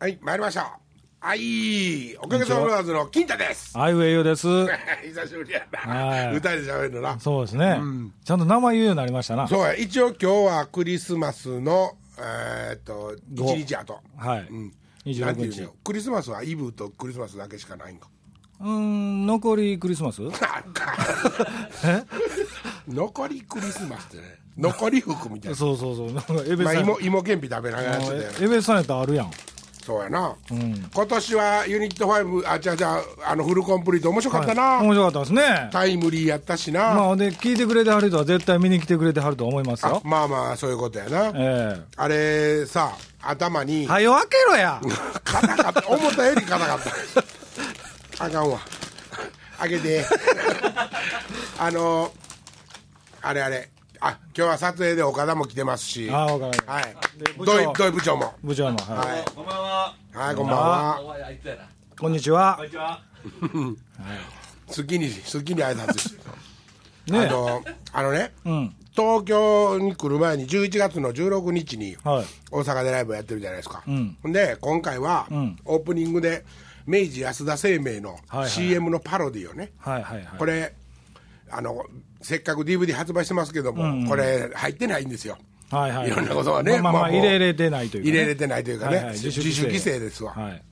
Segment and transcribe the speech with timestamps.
[0.00, 0.78] はい、参りました。
[1.20, 3.78] はい、おかげさまでの金太です。
[3.78, 4.46] あいうえよです。
[5.04, 6.32] 久しぶりやはいな。
[6.32, 7.20] 歌で喋るのな。
[7.20, 7.78] そうですね、
[8.24, 9.46] ちゃんと名前言うようになりましたな。
[9.46, 14.00] そうや、一応今日はクリスマスの、えーっと、ご一日後。
[14.16, 14.46] はい。
[14.50, 14.72] うん。
[15.04, 17.76] 26日クリスマスはイブとクリスマスだけしか？
[17.76, 18.08] ないんか。
[18.60, 20.22] うーん、残りクリスマス？
[20.22, 20.40] なんか
[22.88, 24.22] 残りクリスマスってね。
[24.56, 25.56] 残り服みたいな。
[25.56, 26.12] そうそうそう。
[26.12, 26.84] なんかエベまあ、さん。
[26.84, 28.28] 芋、芋けんぴ食べながらやってたよね。
[28.40, 29.30] エベさんやったらあるやん。
[29.84, 35.68] そうやな、今年はユニット5あじゃじゃあのフルコンプリート面白かったな、面白かったですね。
[35.72, 40.02] タイムリーやったしな、まあ、で、聞いてくれてはる人は絶対見に来てくれてはると思いますあよ。
[40.04, 44.80] まあまあそういうことやな、えあれさ頭に、えはよ開けろや。
[45.24, 45.88] 硬かった。
[45.88, 46.78] 思ったより硬かっ
[48.18, 48.24] た。
[48.26, 48.58] あかんわ。
[49.58, 50.04] 開けて。
[51.58, 52.12] あの
[53.22, 53.68] あれあれ
[54.02, 56.64] あ今日は撮影で岡田も来てますしああ、わかる。
[56.66, 56.96] はい
[57.38, 58.78] 土井土井部長も部長も。
[58.78, 59.08] はい。
[59.08, 59.94] はいこんばんは。
[60.14, 61.62] はいこんばんはおいあいつやな。
[61.98, 62.66] こんにちはこん。
[62.66, 63.02] にちは。
[64.74, 68.74] 好きに好きに挨拶してねあのあのね、うん。
[68.92, 72.24] 東京に来る前に11月の16日にはい。
[72.50, 76.44] 大阪でライブをやってるじゃないですか、んほんで今回はんオープニングで
[76.86, 80.38] 明治安田生命のはいはい CM のパロディをね、はいはいはい。
[80.38, 80.72] これ
[81.50, 81.84] あの
[82.22, 85.38] せっかく DVD 発売してますけども、これ入ってないんですよ。
[85.70, 86.08] はいはい。
[86.08, 88.12] いろんなことがねまあまあ入れれてないというか、ね。
[88.12, 89.14] 入れれてないというかね、はいはい。
[89.14, 90.00] 自主規制。
[90.00, 90.62] ですわ、はい。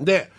[0.00, 0.30] で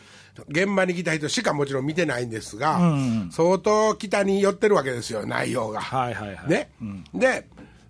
[0.49, 6.49] 現場に来た人しかもちろん見てないんですが、ん相当北に寄ってるわけですよ内容が、はいはいはい。
[6.49, 6.69] ね、
[7.13, 7.47] で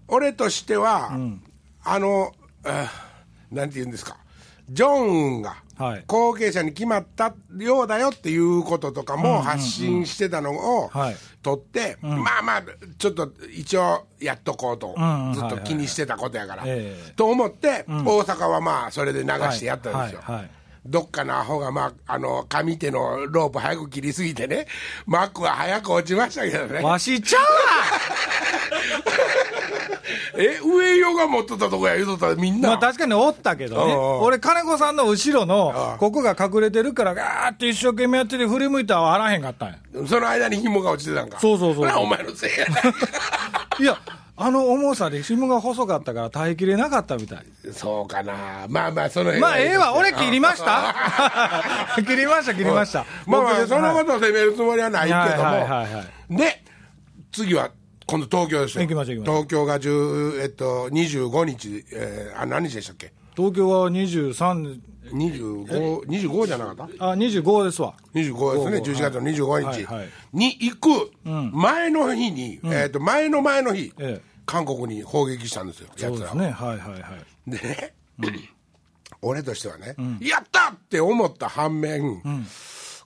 [0.07, 1.11] 俺としては、
[1.83, 2.91] あのあ
[3.51, 4.17] なんて言うんですか
[4.69, 6.03] ジョンウンがはい。
[6.07, 10.51] 後継者に決まったようだよっていうこととかも発信してたの
[10.83, 11.15] をはい。
[11.43, 12.63] 取って、まあまあ
[12.97, 14.95] ちょっと一応やっとこうと、
[15.33, 17.13] ずっと気にしてたことやから、ええ。
[17.15, 20.21] と思って、大阪はまあそれで流してやったんですよ。
[20.85, 24.67] どっかのアホが、まあ、あの上手のロープ早く切りすぎてね
[25.07, 26.81] マックは早く落ちましたけどね。
[26.81, 27.45] わしちゃう
[30.37, 33.93] え上用が持っとったとこや言うとったらみんな、まあ確かにおったけどね。
[33.95, 39.75] 俺、金子さんの後ろうのん、ここが隠れてるから、ガーって一生懸命やってて振り向いたらあらへんかったんや。
[40.07, 41.39] その間に紐が落ちてたんか。
[41.39, 41.91] そうそうそう。
[41.97, 42.65] お前のせいや。
[43.79, 43.97] いや、
[44.37, 47.45] あの重さで紐が細かったから耐えきれなかったみたい。
[47.73, 48.65] そうかな。
[48.67, 50.93] まあまあその辺まあええわ、俺切 切りました？
[52.05, 53.05] 切りました、切りました。
[53.25, 56.35] まあまあ僕そのことを責めるつもりはないけども、はいはいはいはい。
[56.37, 56.63] で
[57.31, 57.69] 次は
[58.07, 58.83] 今度東京ですよ。
[58.83, 59.43] 行きましょう行きましょう。
[59.43, 63.11] 東京が10、えっと、25日、えー、あ何日でしたっけ？
[63.35, 64.79] 東京は23、
[65.11, 67.09] 25, 25じゃなかった？
[67.11, 67.95] あ、25ですわ。
[68.13, 70.09] 25ですね、11月の25日はいはい。
[70.33, 71.11] に行く
[71.53, 74.35] 前の日に、えー、と前の前の日、ええ。
[74.45, 76.17] 韓国に砲撃したんですよ、やつらは。
[76.17, 76.51] そうですね。
[76.51, 77.17] はいはいは
[77.47, 77.51] い。
[77.51, 77.95] でね、
[79.23, 82.21] 俺としてはね、やったって思った反面、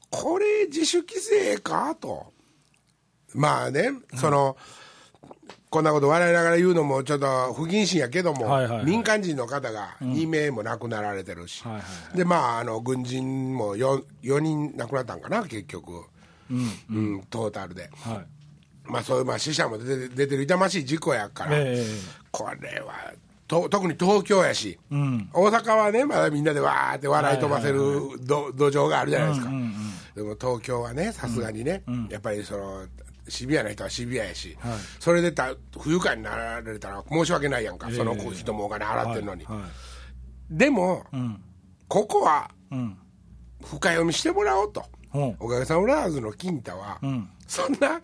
[0.09, 2.33] これ、自主規制かと。
[3.33, 4.57] まあね、その、
[5.69, 8.85] こんなこと笑いながら言うのもちょっと不謹慎やけども、はいはいはい。
[8.85, 11.79] 民間人の方が2名も亡くなられてるし、はいは
[12.13, 16.05] いでまああの軍人も 4, 4人亡くなったんかな結局、
[16.49, 16.53] う
[16.99, 18.25] んトータルで、はい。
[18.91, 21.85] まあそういうまあ死者も出て出てる痛ましい事故やから、え
[22.31, 23.13] これは
[23.47, 27.79] と特に東京やし、大阪はねまだみんなでわーって笑い飛ばせる
[28.21, 29.51] ど土壌があるじゃないですか、
[30.15, 32.85] でも東京はねさすがにね、やっぱりその
[33.29, 34.57] シビアな人はシビアやし、
[34.99, 39.69] それでた不愉快になられたら申し訳ないやんか、その人もお金払ってるのに、はいはい。
[40.49, 41.05] でも、
[41.87, 42.97] ここはうん。
[43.61, 44.98] 深読みしてもらおうと、うん
[45.39, 46.99] おかげさまラーズの金太は、
[47.47, 47.99] そんな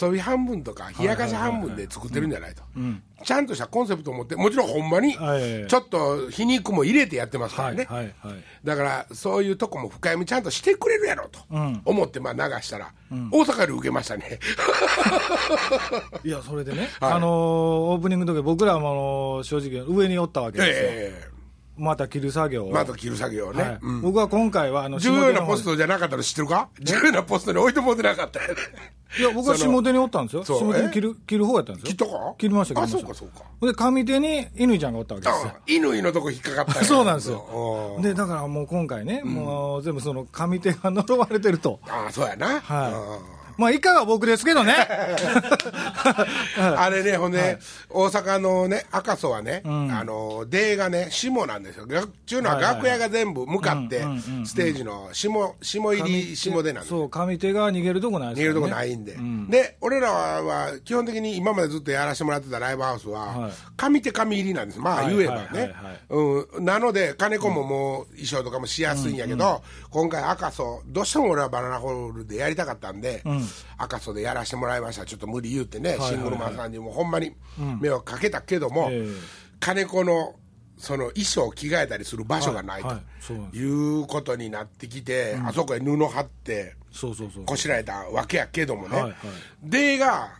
[0.00, 2.62] 遊び半分とか冷やかし半分で作ってるんじゃないと、
[3.22, 5.66] ちゃんとしたコンセプトを持ってもちろんほんまにはい。
[5.66, 7.86] ちょっと皮肉も入れてやってますからね。
[8.64, 11.40] だからそういうとこも深読みちゃんとしてくれるやろうと
[11.84, 14.38] 思ってまあ流したら、大阪より受けましたね。
[16.24, 17.12] いや、それでね、はい。
[17.12, 17.30] あのー
[17.88, 18.94] オープニングの時僕らもあ
[19.38, 20.88] の正直上におったわけですよ。
[20.90, 21.37] え
[21.78, 23.78] また切る作業また切る作業をね、はい。
[23.82, 24.00] うん。
[24.02, 26.68] 僕は今回はあの重要なポストじゃなかったの知ってるか？
[26.80, 28.40] 重要なポストに置いてもってなかった
[29.18, 30.44] いや、僕は下手におったんですよ。
[30.44, 31.88] 下手に切る切る方やったんですよ。
[31.88, 32.34] 切ったか？
[32.36, 33.14] 切りました、切ありました。
[33.14, 33.38] そうか。
[33.38, 35.52] そうかで、上手に乾ちゃんがおったわけですよ。
[35.54, 35.56] あ。
[35.66, 37.94] 乾のとこ引っかかった そうなんですよ。
[37.96, 38.02] うん。
[38.02, 41.80] で、だからもう今回ね、もう全部その上手が呪われてると。
[41.88, 42.92] ああそうやな、はい。
[42.92, 44.74] うんまあ、以下は僕ですけどね。
[46.56, 47.58] あれね、ほんで、
[47.90, 51.86] 大阪のね、赤楚はね、あの、出がね、下なんですよ。
[52.24, 54.04] ちゅうのは楽屋が全部向かって、
[54.44, 55.28] ステージの下、
[55.60, 58.60] 下入り下出なんですよそう、上手が逃げるとこないですよね。
[58.60, 63.52] 逃げるとこないんで、で俺らは基本的に今までずっとやらせてもらってたライブハウスは、はい。
[63.76, 65.58] 上手上入りなんです、まあはい言えばね、はい。
[65.58, 73.22] はいはいうん、なので、金子ももう衣装とかもしやすいんやけど、今回、赤楚、どうしても俺はバナナホールでやりたかったんで、
[73.76, 77.34] 赤楚でやらせてもらいました、ちょっと無理言うてね、シングルマンさんにもほんまに
[77.80, 79.08] 迷惑かけたけども、ええ。
[79.60, 80.34] 金子の
[80.76, 83.00] その衣装を着替えたりする場所がないと、は
[83.52, 86.76] いうことになってきて、あそこへ布貼って。
[87.46, 89.14] こしらえたわけやけどもね、
[89.62, 90.30] でが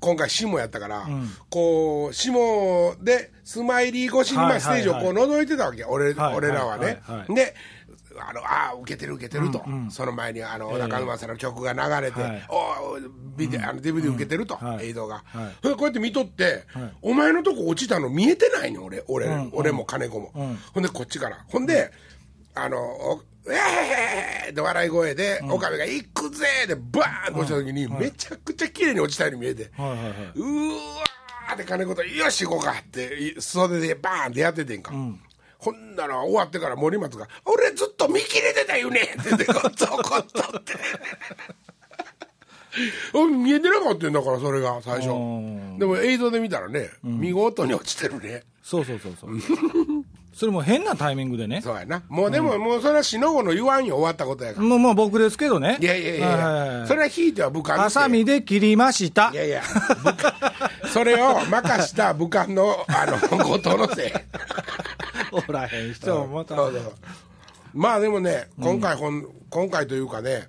[0.00, 1.06] 今回下やったから、
[1.50, 7.54] こう下でスマイリー越しにステージをこう覗いてたわけ、俺はい俺らはね、で
[8.20, 12.46] あのあー受けてる受けてると、その前にあの小田和正さんの曲が流れて、はい。
[12.48, 14.88] おービデオあの DVD 受けてると、はい。
[14.90, 15.54] 映像が、はい。
[15.62, 16.64] それでこうやって見とって、
[17.02, 20.30] お前のとこ落ちたの見えてないの俺俺,、俺も金子も、
[20.72, 21.44] ほんでこっちから。
[21.48, 21.90] ほんで、
[22.54, 30.10] あのおえーって笑い声で、岡部が行くぜでバーンと落ちた時に、めちゃくちゃ綺麗に落ちたように見えて、はいはいはい。
[30.36, 34.92] うーわーって金子と、よし行こうかって、い袖でバーンってやっててんか。
[35.64, 40.74] ほんなら終わってから森松が「俺ずっと見切れてたよね」って言ってこっとこっとって
[43.12, 45.10] お見えてなかったんだからそれが最初。
[45.12, 45.78] ん。
[45.78, 48.42] でも映像で見たらね、見事に落ちてるね。
[48.62, 49.30] そうそうそうそう。
[50.34, 51.60] それも変なタイミングでね。
[51.62, 52.02] そうやな。
[52.08, 54.66] もうでも、もうそれはしのごの言わんよ終わったことやから。
[54.66, 55.78] もう、もう僕ですけどね。
[55.80, 59.30] いやいやいやそれはひいては武漢ハサミで切りました。
[59.32, 59.36] い。
[59.36, 59.62] やいや。
[60.92, 64.12] それを任した武漢のあの 後藤のせい
[65.48, 66.56] おらへん人もまた。
[66.56, 66.92] そうそう
[67.74, 70.48] まあでもね今回ほん、今回というかね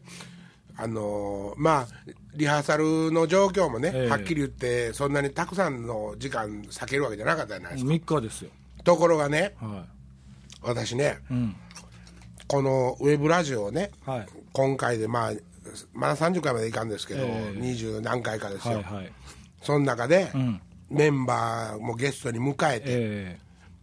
[0.78, 1.88] あのーまあ
[2.36, 8.50] リハーサルの状況もね、ええはっきり言ってそんなにたくさんの時間避けるわけじゃなかったじゃないですか、3日ですよ。
[8.84, 9.86] ところがねは
[10.62, 11.56] 私ね、ん
[12.48, 14.10] このウェブラジオをね、い。
[14.10, 14.26] はい。
[14.52, 15.32] 今回でまあ
[15.94, 19.12] まだ30回までいかんですけど、ええ二十何回かですよ、はいはい。
[19.62, 23.40] その中で、んメンバーもゲストに迎えて、え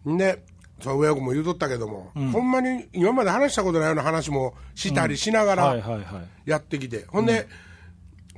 [0.06, 0.44] で
[0.82, 5.76] その上岡も言うとったけども、ほんまに今まで話したことないような話もしたりしながら。
[6.44, 7.46] やってきて、ほんで、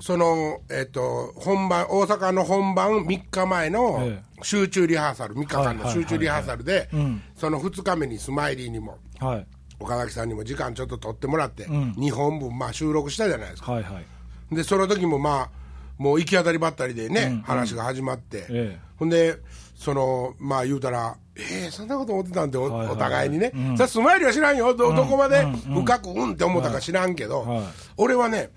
[0.00, 7.22] その、えっと本番大阪の本番3日前のえ集中リハーサル3日間の集中リハーサルでん。
[7.36, 9.46] その2日目にスマイリーにもはい。
[9.80, 13.72] 岡崎さんにも時間ちょっと取ってもらって、2本分まあ収録したじゃないですか。
[13.72, 14.54] はいはい。
[14.54, 15.50] でその時もまあ
[15.98, 18.78] もう行き当たりばったりでね、話が始まって、ええ。
[18.96, 19.38] ほんで
[19.76, 22.86] そのまあ言うたら「えー、そんなこと思ってたんでお,、はいはい。
[22.86, 24.74] はいお互いにね、さスマイルは知らんよ。
[24.74, 27.56] どどこまで深くうんって思ったか知らんけど、はい。
[27.58, 27.66] はい。
[27.96, 28.50] 俺はね、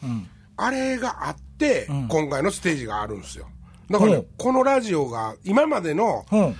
[0.55, 3.47] あれがあって、今回のステージがあるんですよ。
[3.89, 4.19] だからね、う。
[4.21, 6.35] んこのラジオが今までのう。
[6.35, 6.55] ん。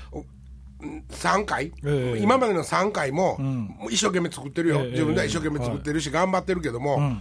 [1.10, 2.20] 3回、ええ。
[2.22, 4.92] 今までの3回も,、もう一生懸命作ってるよ、ええ。
[4.92, 7.18] 自分では一生懸命作ってるし、頑張ってるけども、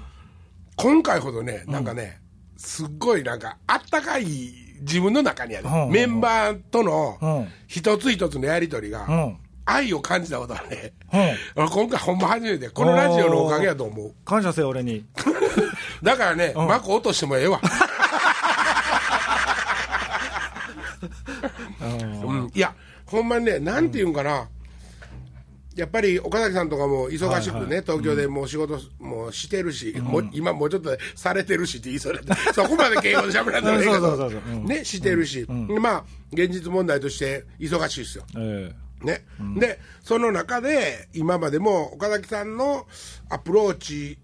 [0.76, 2.20] 今回ほどねなんかね、
[2.58, 4.26] すっごいなんかあったかい
[4.81, 5.93] 自分の中にある、うん。
[5.93, 7.49] メンバーとのうん。
[7.67, 9.37] 一つ一つのやり取りが、うん。
[9.67, 10.93] 愛を感じたことはね、
[11.56, 14.14] 今回ほんま初めてこのラジオのおかげやと思う。
[14.25, 15.05] 感謝せよ、俺に。
[16.02, 17.61] だからね、マコ落としてもええわ、
[22.25, 22.72] うん、いや
[23.06, 24.49] ほんまにねなんていうんかな、
[25.76, 27.82] やっぱり岡崎さんとかも忙しくね、はいはい。
[27.82, 34.31] 東京でもう仕事もしてるし、もう今もうちょっとされてるしって言いそうだって そこまで敬語で喋らんでもええけど。
[34.61, 38.25] ねしてるし、まあ現実問題として忙しいですよ。
[38.38, 39.26] えね、
[39.58, 42.87] でその中で今までも岡崎さんの
[43.29, 44.19] アプローチ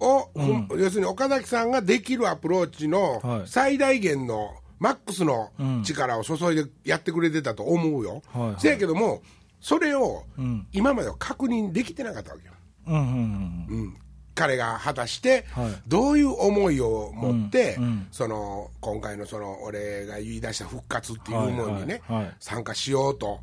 [0.00, 0.68] を、ほん。
[0.72, 3.42] 要するに岡崎さんができるアプローチのはい。
[3.46, 5.50] 最大限のマックスの
[5.84, 8.56] 力を注いでやってくれてたと思うよ、はいはい。
[8.58, 9.22] せやけども
[9.68, 10.24] それを
[10.72, 12.54] 今までは確認できてなかったわけよ、
[12.86, 13.80] えうんうんうん。
[13.80, 13.96] うん。
[14.34, 15.72] 彼が果たしてはい。
[15.86, 17.76] どういう思いを持って、
[18.10, 22.36] その今回のその俺が言い出した復活っていうものにね、はいはいはい。
[22.40, 23.40] 参加しようと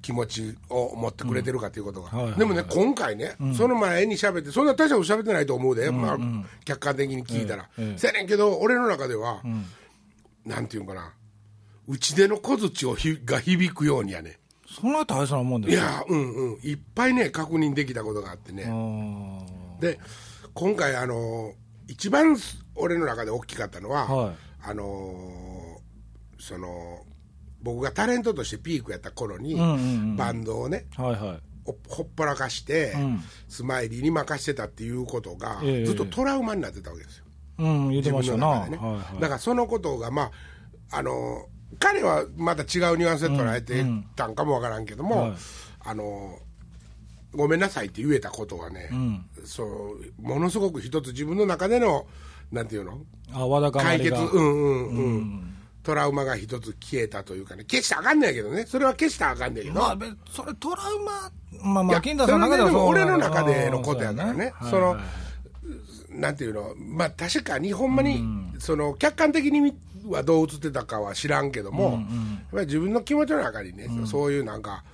[0.00, 2.38] 気持ちを持ってくれてるかということが、はいはいはい。
[2.38, 6.18] でもね今回ね、その前に喋ってそんな大したこと喋ってないと思うで、まあ、
[6.64, 7.98] 客観的に聞いたら、ええええ。
[7.98, 9.42] せやねんけど俺の中では、
[10.46, 11.12] なんていうんかな。
[11.86, 14.37] 打ち出の小槌をひが響くようにやね
[14.80, 15.82] そんな大切なもんですか？
[15.82, 16.60] いやうんうん。
[16.62, 18.64] いっぱいね確認できたことがあってね、
[19.80, 19.98] で
[20.54, 21.52] 今回あの
[21.86, 22.36] 一番
[22.74, 24.34] 俺の中で大きかったのは、はい。
[24.60, 25.80] あの
[26.38, 27.04] その
[27.62, 31.40] 僕がタレントとしてピークやった頃に、んうんうんバンドをねはいはい。
[31.64, 33.22] ほほっぽらかして、ん。
[33.48, 35.84] スマイリーに任してたっていうことが、ええ。
[35.84, 37.24] ずっとトラウマになってたわけですよ。
[37.58, 38.76] うん言ってましたな、自分の中でね。
[38.78, 39.20] はいはい。
[39.20, 40.30] だからそのことがま
[40.90, 41.46] ああの
[41.78, 43.84] 彼はまた違うニュアンスで捉えて
[44.16, 45.32] たんかもわからんけども、はい
[45.80, 46.38] あの
[47.30, 48.90] ごめんなさいって言えたことがね、
[49.44, 52.06] そうものすごく一つ自分の中での
[52.50, 52.98] なんていうの？
[53.32, 54.88] あわだかま解決りがうんうん。
[54.88, 57.64] うん、トラウマが一つ消えたというかね。
[57.64, 58.64] 消したらあかんねんけどね。
[58.66, 61.30] それは消したらあかんねんけど、まあ、べそれトラウマ
[61.74, 64.54] まあまあ金田さんの中ではそれそう俺の中でのことやからね。
[64.62, 64.70] うん。
[64.70, 66.18] そのはいはい。
[66.18, 68.24] なんていうの、まあ、確かにほんまに、
[68.58, 69.76] その客観的に
[70.10, 72.00] はどう映ってたかは知らんけども、やっ
[72.52, 74.84] ぱり自分の気持ちの中にね、そういうなんか、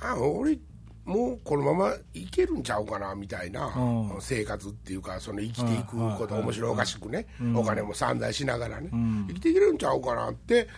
[0.00, 0.58] あ俺、
[1.04, 4.20] もうこのままいけるんちゃうかなみたいな、うん。
[4.20, 8.90] 生活っていうか、その生きていくこと、はい面白おかしくね、お金も散財しながらね、
[9.28, 10.68] 生きていけるんちゃうかなって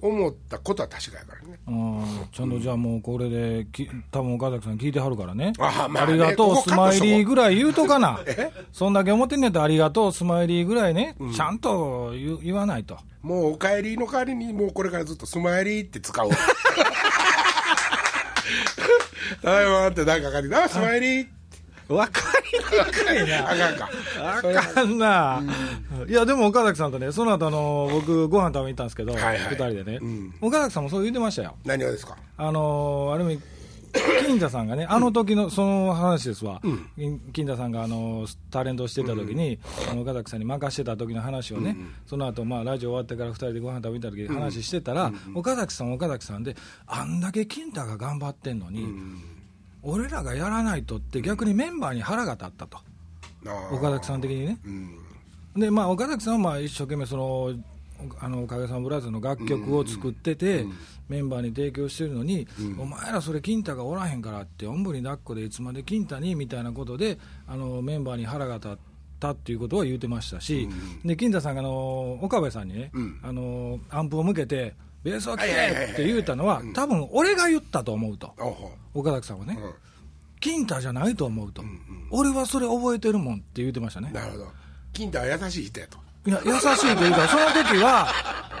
[0.00, 1.58] 思ったことは確かやからね。
[1.66, 5.52] うんちゃんとじゃあもうこれでき多分岡崎さん聞いてはるからね。
[5.58, 8.20] あまあねりがとうスマイリーぐらい言うとかな。
[8.26, 12.98] え そんだけ思ってんねやったらありがとうスマイリーぐらいね、ちゃんと言言わないと。
[13.22, 16.30] もうお帰りの代わりに、もうこれからずっとスマイリーって使おう。
[19.42, 21.26] ただいまってなんかかりあ、スマイリー
[21.88, 22.20] 分か
[22.52, 23.50] りにくいな。
[23.50, 23.88] あかんか。
[24.38, 24.42] あ
[24.74, 25.42] かんな、
[26.08, 29.38] いやでも岡崎さんとねその後あの僕ご飯食べに行ったんですけど、はいはい。
[29.50, 30.34] 二人でね、うん。
[30.40, 31.54] 岡崎さんもそう言ってましたよ。
[31.64, 32.16] 何がですか？
[32.36, 33.42] あのーある意味、
[34.26, 36.60] 金田さんがね、あの時のその話ですわ、
[36.96, 39.58] 金金田さんがあのータレントをしてた時に、
[39.98, 41.76] 岡崎さんに任してた時の話をね、
[42.06, 48.86] その後まあラジオ終わってから2人でご飯食べに行った時に話してたら、岡崎さん、岡崎さんで、あんだけ金田が頑張ってんのに、
[49.86, 52.78] 俺らがやらないとって、逆にメンバーに腹が立ったと、
[53.70, 54.58] 岡崎さん的にね。
[54.64, 54.98] うん。
[55.56, 57.54] でまあ、岡崎さんはまあ一生懸命その
[58.18, 60.66] あのおかげさまブラザーズの楽曲を作ってて、
[61.08, 62.46] メンバーに提供してるのに、
[62.78, 68.76] お前らそれ、金太がおらへんからって、おんぶに抱っこでいつまで金太にみたいなことで、あのメンバーに腹が立っ
[69.18, 70.68] たっていうことは言ってましたし、
[71.04, 73.20] で金太さんがあの岡部さんにね、ん。
[73.22, 74.74] あの、アンプを向けて、
[75.06, 78.34] ベースって言うたのは、多分俺が言ったと思うと、
[78.92, 79.74] 岡崎さんはね、うん。
[80.40, 81.62] 金太じゃないと思うと、
[82.10, 84.10] 俺はそれ覚えてるもんって言ってましたね。
[84.12, 84.46] なるほど。
[84.92, 85.98] 金太は優しい人やと。
[86.26, 88.08] いや、優しいというか、 その時は、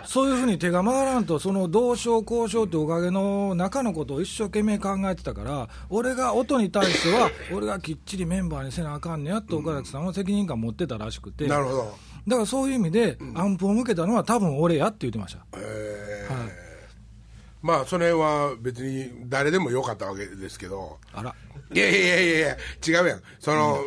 [0.04, 11.98] そういうふうに手が回らんと、その同床交渉っておかげの中のことを一生懸命考えてたから、俺が音に対しては、俺がきっちりメンバーにせなあかんねやと、岡崎さんは責任感持ってたらしくて、だなるほど
[12.34, 15.46] からそういう意味で、アンプを向けたのは、多分俺やって言ってました。
[15.56, 16.34] えー。
[16.34, 16.65] はい
[17.62, 20.98] まあそれは別に誰でもよかったわけですけど。
[21.12, 21.34] あら。
[21.72, 23.22] いやいやいやいや違うやん。
[23.40, 23.80] その、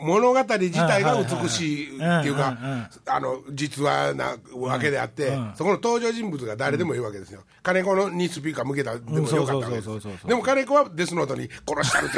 [0.00, 2.58] 物語自体が美しいっていうか
[3.06, 5.52] あの実話なわけであって、うん。
[5.54, 9.88] そこの登場人物が誰でもいいわけですよ、金子のにスピーカー向けたでもよかったわけです。
[10.26, 12.16] でも金子はデスノートに殺したるって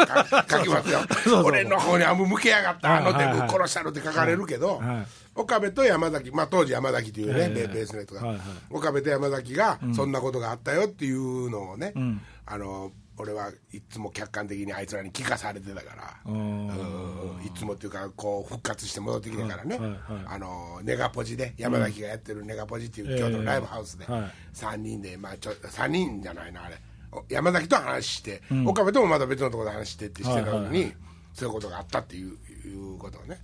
[0.51, 1.43] 書 書きますよ。
[1.45, 5.07] 俺の方にあんま向けやがったあの手はいはいはい殺したるって書かれるけど、はい
[5.37, 7.67] 岡部と山崎、まあ、当時山崎というね、ええ。
[7.67, 8.37] ベベースのやつが、
[8.71, 12.21] 岡部と山崎がそんなことがあったよっていうのをね、ん。
[12.47, 16.69] あの俺はいつも客観的にあいつらに聞かされてたから、うん。
[16.69, 24.33] うんいつもっていうかこう復活して戻ってきてからね、はいはいあのネガポジで山崎がやってるネガポジっていう京都のライブハウスでええはい。
[24.55, 26.81] 3人で、まあ、ちょ3人じゃないなあれ。
[27.13, 30.91] お山崎と話して、岡部ともまた別のところで話してってしてたのに、はいはいは
[31.35, 32.29] そういうことがあったっていう
[32.67, 33.41] いうことをね。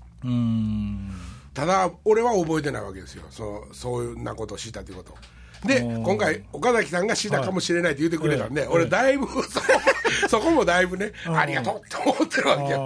[1.54, 3.24] ただ俺は覚えてないわけですよ。
[3.30, 5.14] そそんなことをしたということ
[5.64, 9.66] で今回岡崎さんがしたかもしれないって言ってくれたんで、俺だいぶそこ
[10.28, 12.78] そこもだいぶねありがとうって思ってるわけあよ、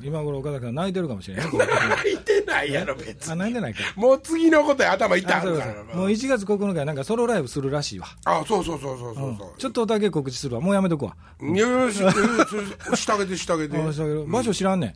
[0.00, 1.46] ー今頃岡崎さん泣いてるかもしれない。
[1.46, 3.80] うん、泣いてないやろ別あ、に泣いてないか。
[3.96, 8.06] もう次のことや頭痛あそうあるからもう1月9日になんかソロライブするらしいわ。
[8.24, 10.60] あそうそうそうそうそうそう、ちょっとだけ告知するわ。
[10.60, 11.14] もうやめとくわ。
[11.40, 14.94] いやいやし下げて下げてあしたけど場所知らんねん。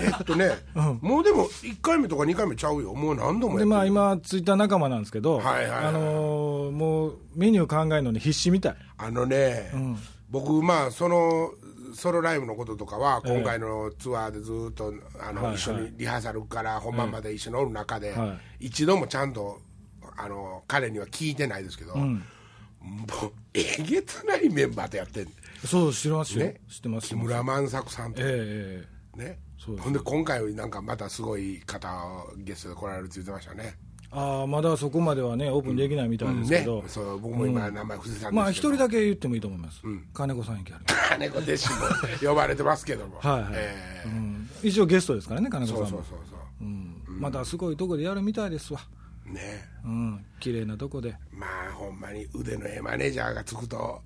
[0.00, 0.50] えっとね、
[1.00, 2.94] もうでも1回目とか2回目ちゃうよ。
[2.94, 3.66] もう何度もでる。
[3.68, 5.84] まあ今、ツイッター仲間なんですけど、はいはいはい。
[5.86, 8.76] あのーもうメニュー考えるのに必死みたい。
[8.98, 9.72] あのね、
[10.30, 11.50] 僕まあその
[11.94, 15.54] ソロライブのこととかは今回のツアーでずっとあの、はいはい。
[15.56, 19.60] 一緒にリハーサルから本番まで一緒におる中で、は一度もちゃんと
[20.16, 25.28] あの彼には聞いてないですけど、もうえげつないメンバーでやってん。
[25.64, 26.46] そう、知ってますよ。
[26.46, 26.60] ね。
[26.68, 27.08] 知ってます。
[27.08, 28.86] 木村万作さんと、ええ
[29.16, 29.18] え。
[29.18, 31.88] ねそうほんで今回なんかまたすごい方
[32.36, 33.76] ゲストで来られるって言ってましたね。
[33.82, 36.64] えああ、まだそこまではね、オープンできないみたいですけね。
[36.64, 39.82] ど、そう僕も今名前伏せたんですけど、まあ一人だけ言ってもいいと思います。
[40.14, 40.84] 金子さん駅ある。
[41.10, 41.76] 金子弟子も
[42.30, 43.18] 呼ばれてますけども。
[43.20, 43.52] はいはい。
[43.54, 44.08] ええ。
[44.08, 44.48] うん。
[44.62, 45.88] 一応ゲストですからね、金子さんも。
[45.88, 46.64] そうそうそうそう。
[46.64, 47.02] うん。
[47.20, 48.80] またすごいとこでやるみたいですわ。
[49.26, 49.64] ね。
[49.84, 51.16] うん、綺麗なとこで。
[51.32, 54.02] まあほんまに腕のええマネージャーがつくと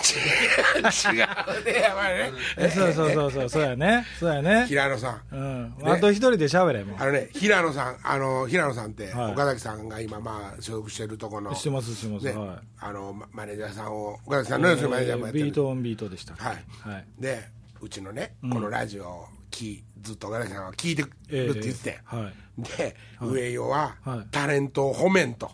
[0.00, 1.14] 違う。
[1.64, 2.32] ねやっぱりね。
[2.56, 4.06] えそうそうそうそうそうやね。
[4.18, 4.66] そうやね。
[4.66, 5.20] 平野さん。
[5.30, 5.74] うん。
[5.84, 9.32] あと一人で喋れもあのね平野さんあの平野さんって、はい。
[9.32, 15.44] 岡崎さんが今まあ所属してるところのうしてますしてます、ねはあのママネージャーさんを岡崎さんいの要すマネージャーもやってる。
[15.44, 17.04] ビートオンビートでしたはい、はい。
[17.18, 17.48] で
[17.82, 20.64] うちのね、このラジオをきずっと岡崎さん。
[20.64, 25.50] は聞いてるってええ言ってて、はいで、上与は、はいタレントを褒めんと。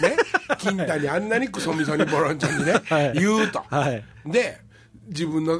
[0.00, 0.16] ね、
[0.58, 3.12] 金太にあんなにクソみそにボロンちゃんにね、はい。
[3.14, 4.04] 言うと、はい。
[4.26, 4.60] で
[5.08, 5.58] 自分の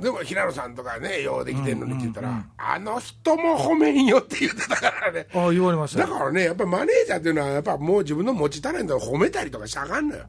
[0.00, 5.26] でも平野さんとかねようできてんのにって言ったら、あの人も褒めんよって言ってたからね。
[5.34, 6.02] あ言われました。
[6.02, 10.24] よだからねやっぱマネージャーっていうのはやっぱもう自分の持ちタレントを褒めたりとかしちゃあかんのよ。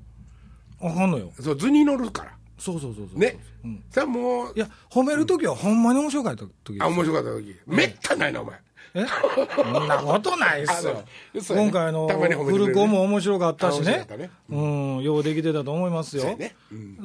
[0.82, 1.32] あかんのよ。
[1.40, 2.32] そう図に乗るから。
[2.58, 3.84] そうそうそうそうね、うん。
[3.90, 8.56] それはもういや褒める時はほんまに面白かったあ面白かった時、めったにないなお前。
[8.56, 8.60] え
[8.94, 11.04] そんなことないっすよ。
[11.56, 12.60] 今回のたまに褒めてくれる。
[12.60, 14.08] ねフルコも面白かったしね。
[14.50, 15.02] うん。
[15.02, 16.38] ようできてたと思いますよ。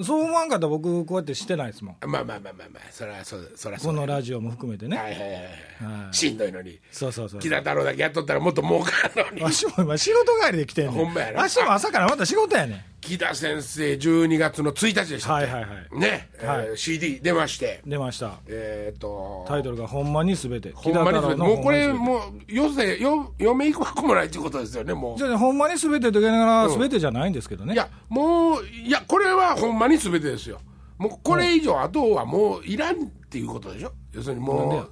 [0.02, 1.96] そう思わんかったら僕こうやってしてないですもん。
[2.06, 15.98] まあまあまあまあまあそれはそうそれはそうこのラジオも含めてねはいはいはいしんどいのにそうそうそう木田太郎だけやっとったらもっと儲かるのにわしも今仕事帰りで来てんねほんまやなわしも朝からまた仕事やねん木田先生12月の1日でしたはいはいはい。
[15.98, 16.66] ね、はい。
[16.66, 17.80] えー CD 出まして。
[17.86, 18.40] 出ました。
[18.48, 19.44] えーっと。
[19.46, 25.18] タイトルが「ほんまにすべて」ほんまにそれもうこれうもうよせよ嫁行くわけもないっていうことですよねもう。
[25.18, 27.74] じゃあほんまにすべてと言いながらすべてじゃないんですけどね。
[27.74, 30.58] いやもういやこれはほんまに全てですよ。
[30.98, 33.92] もうこれ以上あとはもういらんっていうことでしょ？
[34.14, 34.90] 要するにもう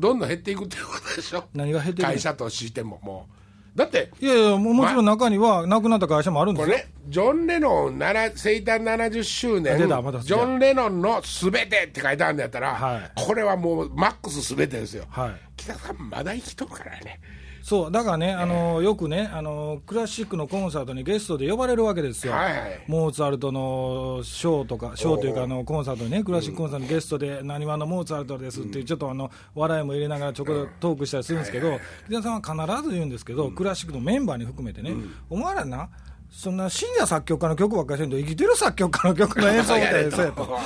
[0.00, 1.44] どんどん減っていくっていうことでしょ？
[1.54, 2.08] 何が減っていく？
[2.08, 3.34] の会社としてももう
[3.74, 6.74] だっていやいやももちろん中にはなくなった会社もあるんですよ。
[6.74, 13.10] これねジョン・レノン7生誕70周年ジョン・レノンのすべてって書いてあるんだったら、はい。
[13.14, 15.32] これはもうマックスすべてですよ、はい。
[15.56, 17.20] 北さんまだ生きとるからね
[17.64, 22.84] そうだからね、あのよくねあの、クラシックのコンサートにゲストで呼ばれるわけですよ、はいはい。
[22.88, 34.94] モーツァルトのショーとか、ショーというかあの、コンサートにね、クラシックコンサートにゲストで、なにわのモーツァルトですっていう、ちょっとあの笑いも入れながらちょこっとトークしたりするんですけど、木田さんは必ず言うんですけど、クラシックのメンバーに含めてね、
[35.30, 35.88] お前らな、
[36.30, 40.58] そんな深夜作曲家の曲ばっかりしてんと、生きてる作曲家の曲の演奏みたいそうやと、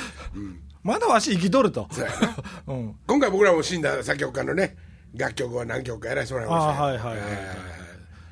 [0.82, 1.86] まだわし生きとると。
[2.66, 2.94] うん。
[3.06, 6.70] 今回僕らも死んだ作曲家のね楽曲は何曲かやらせてもらいました。
[6.70, 7.18] あはいはいはい。
[7.18, 7.78] はい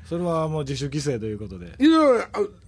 [0.08, 1.66] それはもう自主規制ということで。
[1.80, 1.98] いや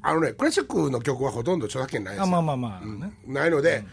[0.03, 2.21] ああのねクラシックの曲はほとんど著作権ないです。
[2.21, 3.12] よあまあまあまあ、ね。
[3.27, 3.85] ないので、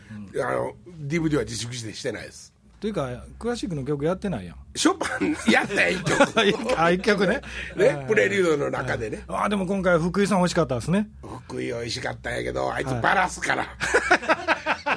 [0.43, 0.73] あの
[1.07, 2.55] DVD は自粛してしてないです。
[2.79, 4.55] というか、クラシックの曲やってないやん。
[4.75, 6.77] ショパンやった一曲。
[6.79, 7.41] あ、一曲ね。
[7.77, 9.23] ねプレリュードの中でね。
[9.27, 11.09] あでも今回、福井さん欲しかったですね。
[11.47, 13.65] 福井美味しかったんやけどあいつバラすから、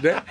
[0.03, 0.23] ね。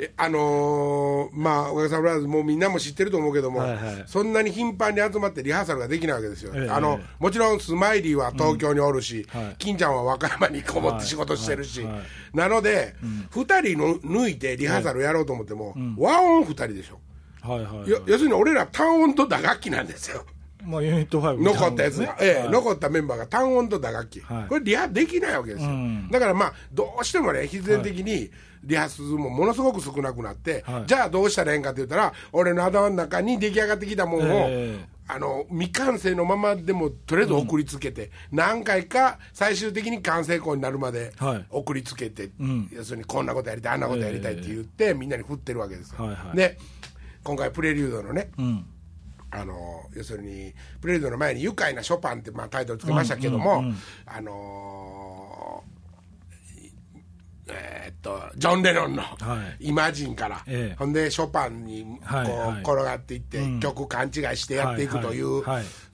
[0.00, 9.56] えあのーまあおかげさまでもうみんなも知ってると思うけども、はいはいそんなに頻繁に集まってリハーサルができないわけですよ、ええあのもちろんスマイリーは東京におるし、はい。
[9.58, 12.02] 金ちゃんは和歌山にこもって仕事してるし、はいはい
[12.32, 12.94] なので、
[13.32, 17.00] 二2人の抜いてリハーサルやろうと思っても、和音2人でしょ、
[17.42, 17.90] はいはい、はい。
[17.90, 20.24] よ要するに俺ら単音と打楽器なんですよ
[20.64, 22.50] まあ、ユニット5残ったやつが、ええはい。
[22.50, 24.48] 残ったメンバーが単音と打楽器、はい。
[24.48, 26.08] これリハできないわけですよ、うん。
[26.10, 28.30] だからまあどうしてもね必然的に
[28.62, 30.86] リハ数もものすごく少なくなって、はい。
[30.86, 35.00] じゃあどうしたらええんかって言ったら俺の頭の中に出来上がってきたものを、ええ。
[35.12, 41.46] あの未完成のままでもとりあえず送りつけて、何回か最終的に完成校になるまではい。
[41.50, 42.68] 送りつけて、ん。
[42.72, 46.36] 要するにこんなことやりたいあんなことやりたいって言って、みんなに振ってるわけですよ、はいはい。
[46.36, 46.58] で
[47.24, 48.64] 今回プレリュードのね、うん。
[49.32, 53.64] あの要するにプレードの前に「愉快なショパン」ってまあタイトルつけましたけども、
[54.06, 55.09] あのー
[57.52, 65.42] えーっとジョン・レノンの「はいイマジン」から、ええほんでショパンにこう、はいはい転がっていって、曲勘違いしてやっていくという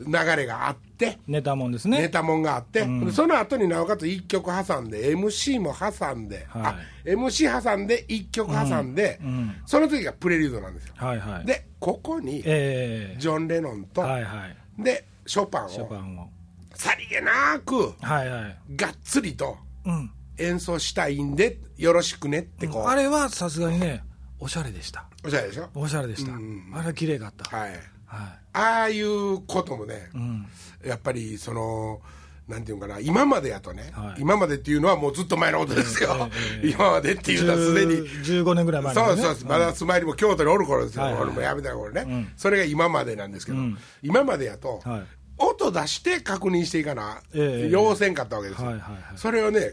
[0.00, 1.18] 流れがあって。
[1.26, 2.00] ネタもんですね。
[2.00, 11.46] ネタもんがあって、でその後になおかつ1曲挟んで MC も挟んで、はいあ MC 挟んで1曲挟んで、んその次がプレリュードなんですよ、はいはい。
[11.46, 14.46] でここにええジョン・レノンと、はいは
[14.78, 14.82] い。
[14.82, 16.30] でショパンをショパンを。
[16.74, 18.76] さりげなくはいはい。
[18.76, 20.10] がっつりとうん。
[20.38, 24.04] 演奏したいんでよろしくねってこう、あれはさすがにね、
[24.38, 25.06] おしゃれでした。
[25.24, 25.68] おしゃれでしょ？
[25.74, 26.32] おしゃれでした。
[26.32, 27.56] あれは綺麗かった。
[27.56, 27.70] はい。
[28.06, 30.16] はああいうこともね、い。
[30.16, 30.46] うん。
[30.84, 32.00] やっぱりその
[32.48, 34.20] なんていうかな今までやとね、はい。
[34.20, 36.30] 今までっていうのはもうずっと前のことですよ、
[36.62, 37.94] ええ 今までっていうのはすでに。
[37.94, 39.48] 10 15年ぐらい前そうねそうそう。
[39.48, 45.04] まだスマイルも京都におる頃ですよ、はいはい俺もやめた頃ね、それが今までなんですけど、ん今までやと、はい
[45.38, 49.02] 音出して確認していかな、ええ要せんかったわけですよ、はいはいはい。
[49.16, 49.72] それをね、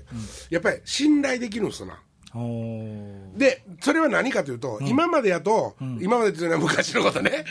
[0.50, 2.00] やっぱり信頼できるんですな。
[3.38, 7.46] でそれは何かというと、今までやと、今までっていうのは昔のことね。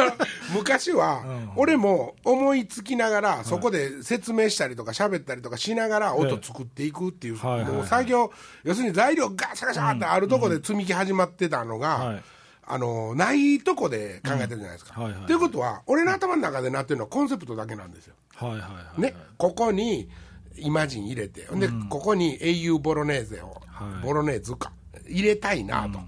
[0.54, 1.24] 昔は、
[1.56, 7.72] 俺も思いつきながらそこで説明したりとか喋ったりとかしながら音作っていくっていう、はいはいはい。
[7.72, 8.30] もう作業
[8.62, 12.22] 要するに材料ガシャガシャってあるとこで積み木始まってたのが、はい
[12.68, 14.94] あのないとこで考えてるじゃないですか。
[14.96, 15.02] うん。
[15.04, 15.20] はいはい。
[15.20, 18.14] はいということは俺の頭の中でなってるのはコンセプトだけなんですよ。
[18.34, 20.08] はいはいはいね、ここに
[20.56, 21.60] イマジン入れて、ほん。
[21.60, 24.04] で、ここに英雄ボロネーゼを、はい。
[24.04, 24.72] ボロネーズか、
[25.06, 26.00] 入れたいなと。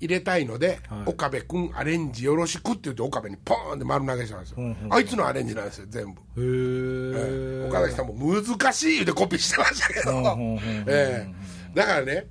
[0.00, 1.10] 入れたいので、はい。
[1.10, 11.34] 岡部君アレンジよろしくって言って岡部にポーンって丸投げしたんですよ、うんうんあいつのアレンジなんですよ全部、へえ岡崎さんも難しい言うてコピーしてましたけど、うんうんうんうんええ。
[11.74, 12.26] だからね、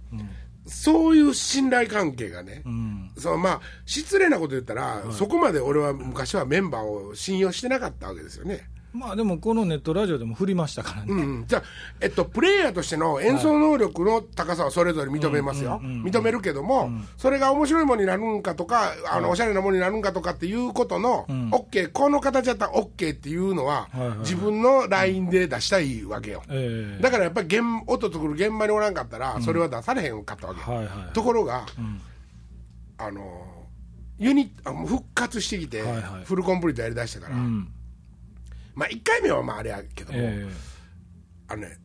[0.68, 8.68] そういう信頼関係がね、うんそのまあ失礼なこと言ったら、そこまで俺は昔はメンバーを信用してなかったわけですよね。
[8.94, 11.64] まあでもこのネットラジオでも振りましたからね、うん、じゃあ、
[12.02, 26.44] えっと、プレイヤーとしての演奏能力の高さはそれぞれ認めますよ、認めるけども、それが面白いものになるんかとか、あのおしゃれなものになるんかとかっていうことの、OK、この形だったら OK っていうのは、はいはい自分のラインで出したいわけよ。
[26.50, 27.02] ええ。
[27.02, 31.66] だからやっぱり現音作る現場におらんかったら、それは出されへんかったわけ、はいはいところが、
[32.98, 33.46] あの
[34.18, 36.26] ユニあ復活してきて、はいはい。
[36.26, 37.72] フルコンプリートやりだしたから、うん
[38.78, 40.48] まあ1回目はまああれやけども、え
[41.48, 41.80] あのね、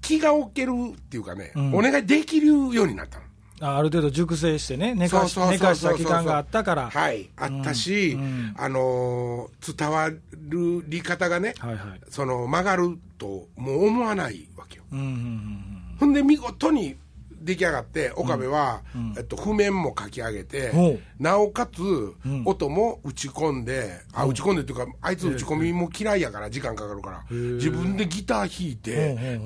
[0.00, 1.74] 気が置けるっていうかね、ん。
[1.74, 3.24] お願いできるようになったの。
[3.24, 3.26] え
[3.64, 6.90] あある程度熟成してね寝かした期間があったから。
[6.90, 8.54] はい、あったし、うん。
[8.56, 12.00] あのー伝わるり方がね、はいはい。
[12.08, 14.84] その曲がるともう思わないわけよ。
[14.92, 15.96] うんうんうん。
[15.98, 16.94] ほんで見事に
[17.40, 18.82] 出来上がって岡部は、
[19.16, 22.42] えっと、譜面も書き上げて、なおかつ、ん。
[22.44, 27.24] 音も打ち込んであ打ち込んでっていうかあいつ打ち込みも嫌いやから時間かかるから。
[27.30, 29.40] 自分でギター弾いて、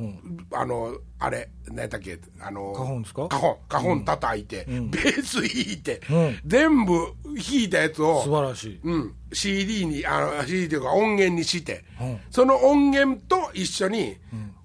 [0.52, 3.28] あのあれ何やったっけあのカホンですか？
[3.28, 6.40] カホンカホン叩いて、ベース弾いて、うん。
[6.46, 6.92] 全部
[7.24, 8.80] 弾いたやつを素晴らしい。
[8.82, 12.18] うん、CD にあの CD というか音源にして、うん。
[12.30, 14.16] その音源と一緒に、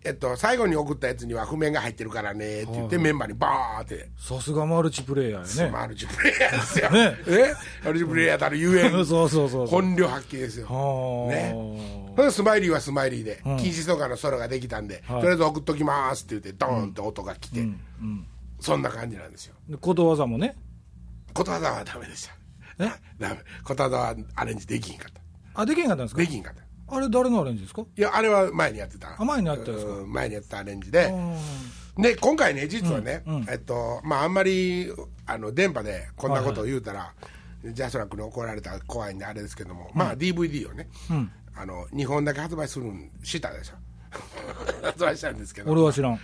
[0.06, 4.10] えっと、最後に送ったやつには譜面が入ってるからねって言って、メンバーにバーって。
[4.18, 6.90] さすがマルチプレイヤーやねマルチプレイヤーですよ。
[6.92, 8.92] ねえマルチプレイヤーたるゆえん。
[9.06, 10.68] そうそうそう本領発揮ですよ。
[10.68, 11.28] は
[12.18, 18.28] あねスマイリーはスマイリーで、ん禁止とかのソロができたんで、はいとりあえず送っときますって言って、ドーンって音が来て、うんうん
[18.60, 19.56] そんな感じなんですよ。
[19.68, 20.56] でことわざもね
[21.34, 22.28] ことわざはダメでし
[22.78, 22.86] た。
[22.86, 22.90] え？
[23.20, 23.38] ダメ。
[23.64, 25.22] ことわざはアレンジできひんかった。
[25.62, 26.22] あできへんかったんですか？
[26.22, 26.64] できひんかった。
[26.88, 27.82] あれ誰のアレンジですか？
[27.98, 29.16] いや、あれは前にやってた。
[29.18, 29.92] あ前にやってたんですか。
[29.94, 31.14] うん前にやってたアレンジで。
[31.98, 33.46] うで、今回ね、実はね、うんうん。
[33.50, 34.92] えっと、まあ、あんまり、
[35.26, 37.14] あの、電波でこんなことを言うたら、
[37.64, 41.32] ジャスラックに怒られたら怖いんであれですけども、まあ、DVD をね、ん。
[41.56, 43.76] あの、2本だけ発売するん、したでしょ。
[44.84, 45.72] 発売したんですけど。
[45.72, 46.20] 俺は知らん。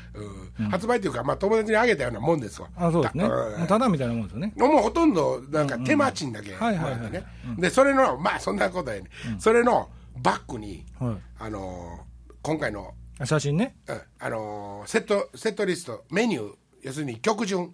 [0.60, 0.70] うん。
[0.70, 2.68] 発売っていうか、まあ、友達にあげたようなもんですわ。
[2.76, 3.30] あそうですね。
[3.68, 4.54] ただみたいなもんですよね。
[4.58, 7.00] もうほとんどなんか手間賃だけもはいはいはい。
[7.02, 7.26] らってね、
[7.58, 9.90] でそれの、まあそんなことやね、それの
[10.22, 11.16] バックに、はい。
[11.40, 12.12] あのー
[12.44, 13.76] 今回の、あ写真ね。
[13.88, 16.54] うんあのーセットセットリスト、メニュー、
[16.84, 17.74] 要するに曲順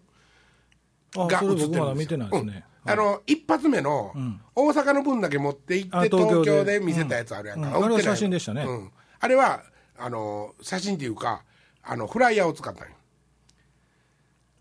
[1.15, 1.67] あが映ってるんですよ。
[1.67, 2.65] それ僕まだ見てないですね。
[2.85, 2.91] うん。
[2.91, 4.13] あの一発目の、
[4.55, 6.79] 大阪の分だけ持って行って、あ東京で。
[6.79, 8.63] 見せたやつあるやんか、あれは写真でしたね。
[8.63, 8.91] うん。
[9.19, 9.63] あれは
[9.97, 11.43] あのー写真っていうか、
[11.83, 12.93] あのフライヤーを使ったんよ。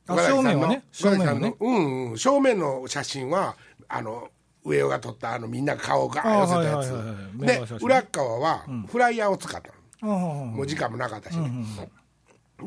[0.09, 0.85] 正面はね。
[0.92, 3.57] 正面のうんうん、正面の写真は
[3.88, 4.29] あの
[4.66, 7.16] 上尾が撮ったあのみんな顔が寄せたやつ、あはいはいはいはい。
[7.35, 11.64] メンバーで裏っ側はフライヤーを使ったの、もう時間もなかったしね、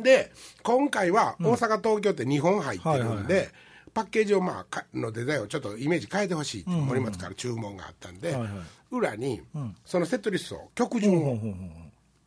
[0.01, 0.31] で
[0.63, 3.51] 今回は大阪、東京って2本入ってるんで、はいはいは
[3.91, 8.51] パッケージを、まあ、かのデザインをちょっとイメージ変えてほしいって森松から注文があったんで、はいはい。
[8.91, 9.41] 裏に
[9.83, 11.39] そのセットリストを曲順を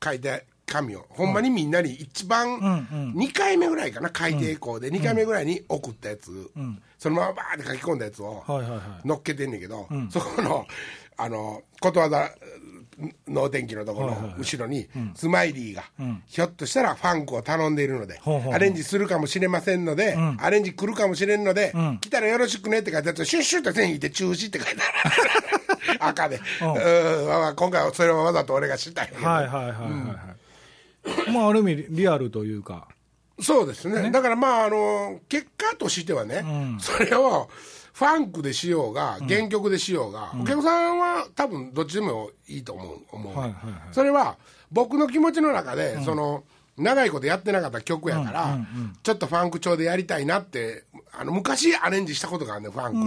[0.03, 1.05] 書いて紙を。
[1.11, 3.13] ほんまにみんなに一番ん。
[3.15, 4.11] 2回目ぐらいかな。
[4.17, 6.51] 書いていこうで2回目ぐらいに送ったやつ、
[6.99, 8.43] そのままバーって書き込んだやつを
[9.05, 10.67] 乗っけてんねんけど、そこの
[11.17, 12.31] あのことわざ
[13.27, 15.85] の天気のところの後ろにスマイリーが、
[16.27, 18.21] ひょっとしたらファンクを頼んでいるので、
[18.53, 25.15] アレンジするかもしれませんので、アレンジ来るかもしれんので、来たらよろしくねって書いたやつをシュッシュッと線引いて中止って書いてある。
[26.01, 30.42] 赤で、今回はそれはわざと俺がしたいはいはいはいはい
[31.33, 32.89] まあある意味リアルというか。
[33.41, 34.11] そうですね。
[34.11, 36.45] だからまああの結果としてはね、
[36.79, 37.49] それを
[37.93, 43.81] ファンクでしようが原曲でしようが、お客さんは多分どっちでもいいと思う思う、はいはいはい。
[43.93, 44.37] それは
[44.71, 46.45] 僕の気持ちの中で、その
[46.77, 48.59] 長いことやってなかった曲やから、
[49.03, 53.05] ちょっとファンク調でやりたいなってあの昔アレンジしたことがあるねファンクに。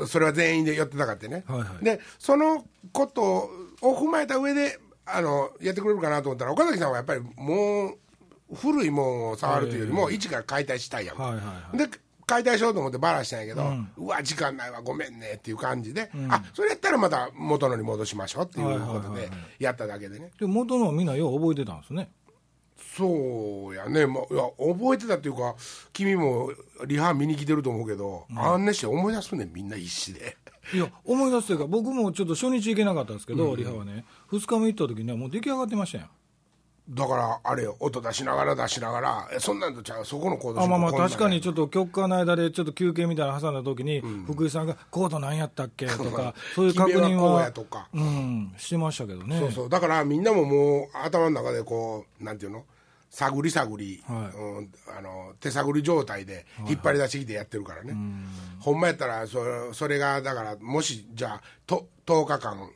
[0.00, 0.06] うん。
[0.06, 1.84] それは全員で寄ってたかってね、はいはい。
[1.84, 4.78] でそのことを踏まえた上で
[5.12, 7.94] あのやってくれるかなと思ったら岡崎さんはやっぱりも
[8.50, 11.38] う古いもんを触るというよりも、一から解体したいやん、はいはい
[11.78, 13.64] はで解体しようと思ってバラしたんやけど、
[13.96, 22.10] うわ時間ないわごめんねっていう感じで、あそれやったらまた元のに戻しましょうっていうことでやっただけでね、で元のはみんなよう覚えてたんですね。
[22.96, 25.54] そうやね、まあ、いや覚えてたっていうか
[25.92, 26.50] 君も
[26.86, 30.36] リハ見に来てると思うけど、あんねして思い出すねんみんな必死で。
[30.74, 34.04] いや思い出すというか僕もちょっと初日行けなかったんですけど、リハはね。
[34.30, 36.04] 2日目行った時にはもう出来上がってましたよ
[36.90, 40.04] だからあれよ音出しながら出しながらえそんなんとちゃう？
[40.06, 47.52] そこのコードあまあまあ確かにちょっと曲間の間でちょっと休憩みたいなの挟んだ時に、福井さんが「コード何やったっけ?」とか そういう確認君は
[47.92, 49.38] うんしてましたけどね。
[49.38, 49.68] そうそう。
[49.68, 52.64] だからみんなももう頭の中でこうなんていうの？
[53.10, 54.36] 探り探り、はい。
[54.36, 57.96] うん、あの手探り状態で引っ張り出してきてやってるからね、
[58.60, 62.70] ほんまやったらそそれがだからもしじゃあと10日間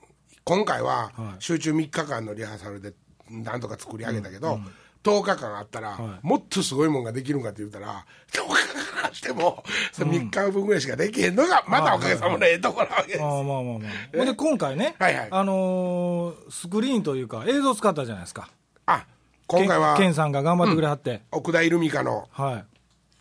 [0.44, 1.42] 今回ははい。
[1.42, 2.94] 集中3日間のリハーサルで
[3.30, 4.60] なんとか作り上げたけど、
[5.04, 14.16] 10日間あったら、はもっとすごいもんができるんかって言ったら10日間しても、その3日分ぐらいしかできへんのがまたおかげさまのええところなわけです、ああまあまあまあ。
[14.16, 15.28] ほんで今回ね、はいはい。
[15.30, 18.48] あのースクリーンというか映像使ったじゃないですか。
[18.86, 19.06] あ
[19.58, 22.64] 今回はさんが頑張ってくれはって、奥田イルミカのはい。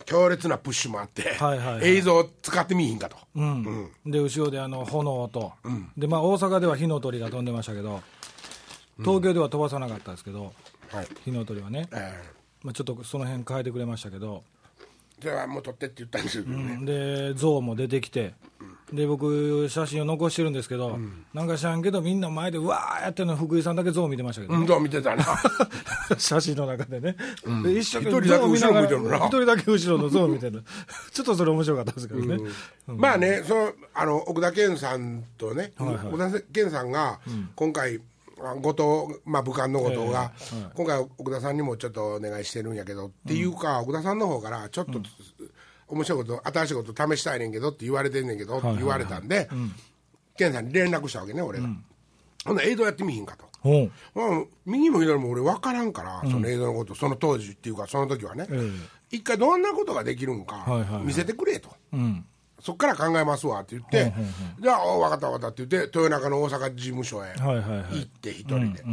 [0.05, 1.87] 強烈なプッシュもあって、はいはいはい。
[1.97, 3.91] 映像を使ってみいひんかと、うん。
[4.05, 5.53] で後ろであの炎と、
[5.97, 8.01] でまあ、大阪では火の鳥が飛んでましたけど
[8.99, 10.53] 東京では飛ばさなかったですけど、
[10.89, 11.07] はい。
[11.23, 12.19] 火の鳥はね、え
[12.63, 18.33] まあ、ちょっとその辺変えてくれましたけど、ー、それはもう撮ってって言ったんですけどね、で象も出てきて、
[18.93, 20.99] で僕写真を残してるんですけど、
[21.33, 25.25] なんか知らんけどみんな前でうわーやってるの福井さんだけ象見てましたけど、うん、どう見てたな。
[26.17, 27.15] 写真の中でね、
[27.63, 30.63] で一生懸命一人だけ象見一人だけ後ろの象見てる。
[31.11, 32.37] ちょっとそれ面白かったですけどね、
[32.87, 37.19] まあねそのあの奥田健さんとね、はい奥田健さんが
[37.55, 38.01] 今回、
[38.43, 40.31] あ後藤、まあ、武漢の後藤が、ええはい
[40.75, 44.99] 今回奥田さんにもちょっとお願いしてるんやけど、っていうか奥田さんの方からちょっと、
[45.91, 49.49] 面白いこと新しいこと試したいねんけどって言われてんねんけど、って言われたんで、
[50.37, 51.67] 健さんに連絡したわけね俺が、
[52.45, 53.45] ほんなら映像やってみひんかと。
[54.65, 58.71] 右も左も俺分からんから、その映像のことその当時っていうかその時はね、え
[59.11, 60.65] 一回どんなことができるんか
[61.03, 62.25] 見せてくれと、うん。
[62.61, 64.13] そっから考えますわって言って、
[64.59, 68.83] じゃあお分かった分かったって言って豊中の大阪事務所へ行って一人で、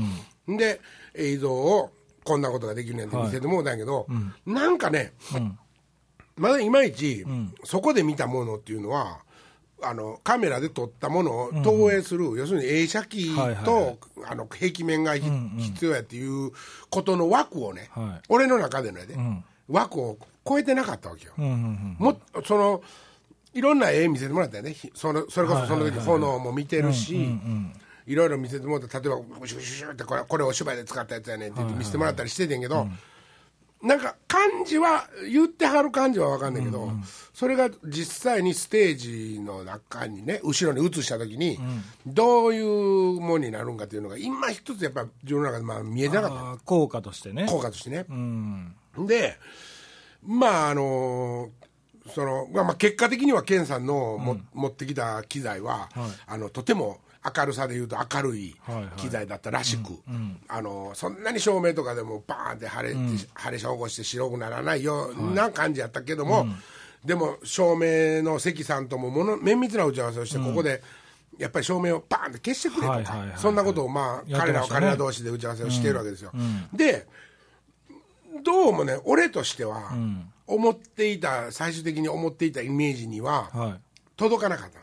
[0.56, 0.80] で
[1.14, 1.90] 映像を
[2.24, 4.06] こんなことができるねんって見せてもうたんやけど、
[4.46, 5.12] なんかね、
[6.38, 7.24] まだいまいち、
[7.64, 9.18] そこで見たものっていうのは
[9.83, 13.96] あのカメラで撮ったものを投影する、要するに映写機と、はいはいはい。
[14.31, 15.22] あの壁面がひ、
[15.59, 16.51] 必要やっていう
[16.90, 18.27] ことの枠をね、はい。
[18.29, 19.16] 俺の中でのやで、
[19.68, 21.33] 枠を超えてなかったわけよ。
[21.38, 22.83] うんうんうんもっその
[23.55, 24.72] いろんな絵見せてもらったよね。
[24.72, 26.07] ひそのそれこそその時はいはいはい。
[26.07, 27.38] 炎も見てるし、
[28.07, 29.01] いろいろ見せてもらった。
[29.01, 32.88] 例えばシュシュシュってこれこれお芝居で使ったやつやねんって言って見せてもらったりしててんけど、
[33.83, 36.91] なんか感じは言ってはる感じは分かんないけど、
[37.33, 41.59] それが実際にステージの中にね後ろに映した時に、
[42.07, 46.64] どういうものになるんかっていうのが今一つやっぱ自分の中でまあ見えてなかった。
[46.64, 47.47] 効果としてね。
[47.49, 48.05] 効果としてね。
[48.09, 48.75] うん。
[49.07, 49.37] で
[50.27, 51.51] まああの
[52.12, 55.88] そのまあ、まあ結果的には健さんのも、持ってきた機材は、
[56.27, 56.99] あのとても
[57.37, 58.85] 明るさでいうと明るいはいはい。
[58.97, 59.99] 機材だったらしく、
[60.49, 66.47] あのそんなに照明とかでもバーンって腫れ,、腫れ証拠して白くならないような感じやったけども、
[67.05, 70.83] でも照明の関さんとももの綿密な打ち合わせをして、ここで
[71.38, 73.38] やっぱり照明をバーンって消してくれとか、はいはいはいはい。
[73.38, 76.33] そんなことをまあ彼らは彼ら同士で打ち合わせをしているわけですよ。
[76.73, 77.07] で
[78.45, 79.93] どうもね俺としては、
[80.47, 83.81] 思っていた最終的に思っていたイメージにははい。
[84.17, 84.79] 届かなかった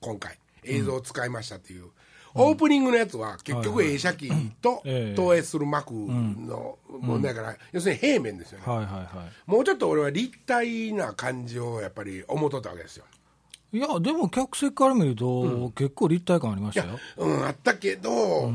[0.00, 1.86] 今回映像を使いましたっていう、
[2.34, 4.30] オープニングのやつは結局映写機
[4.62, 5.14] とええ。
[5.14, 8.64] 投影する幕の問題から、要するに平面ですよね、
[9.46, 13.04] もうちょっと俺は立体な感じをやっぱり思っとったわけですよ。
[13.72, 16.98] いいやでも客席から見ると、結構立体感ありましたよ。
[17.16, 18.52] うんあったけど、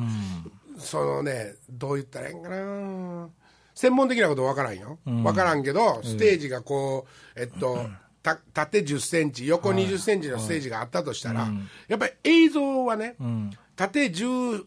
[0.77, 3.29] そのねどう言ったらいいんかな。
[3.73, 7.87] 専門的なこと分からんよ、分からんけどステージがこうえっと、
[8.23, 11.47] た縦1 0ンチ横2 0ンチのステージがあったとしたら、
[11.88, 13.15] やっぱり映像はね、
[13.75, 14.63] 縦1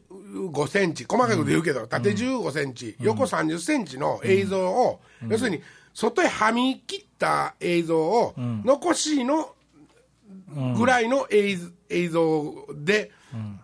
[0.52, 5.62] 5センチ細かいこと言うけど、縦1 5センチ、横3 0センチの映像を、要するに
[5.94, 9.54] 外へはみ切った映像を残しの
[10.76, 11.58] ぐらいの映
[11.88, 13.10] 映像で、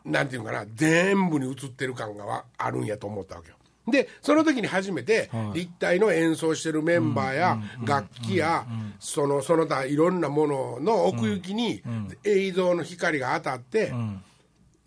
[0.04, 3.55] なんていうかな全部に映ってる感がわあるんやと思ったわけよ
[3.86, 8.66] でその時に初めて立体の演奏してるメンバーや楽器や
[8.98, 11.82] そのその他いろんなものの奥行きに
[12.24, 13.92] 映像の光が当たって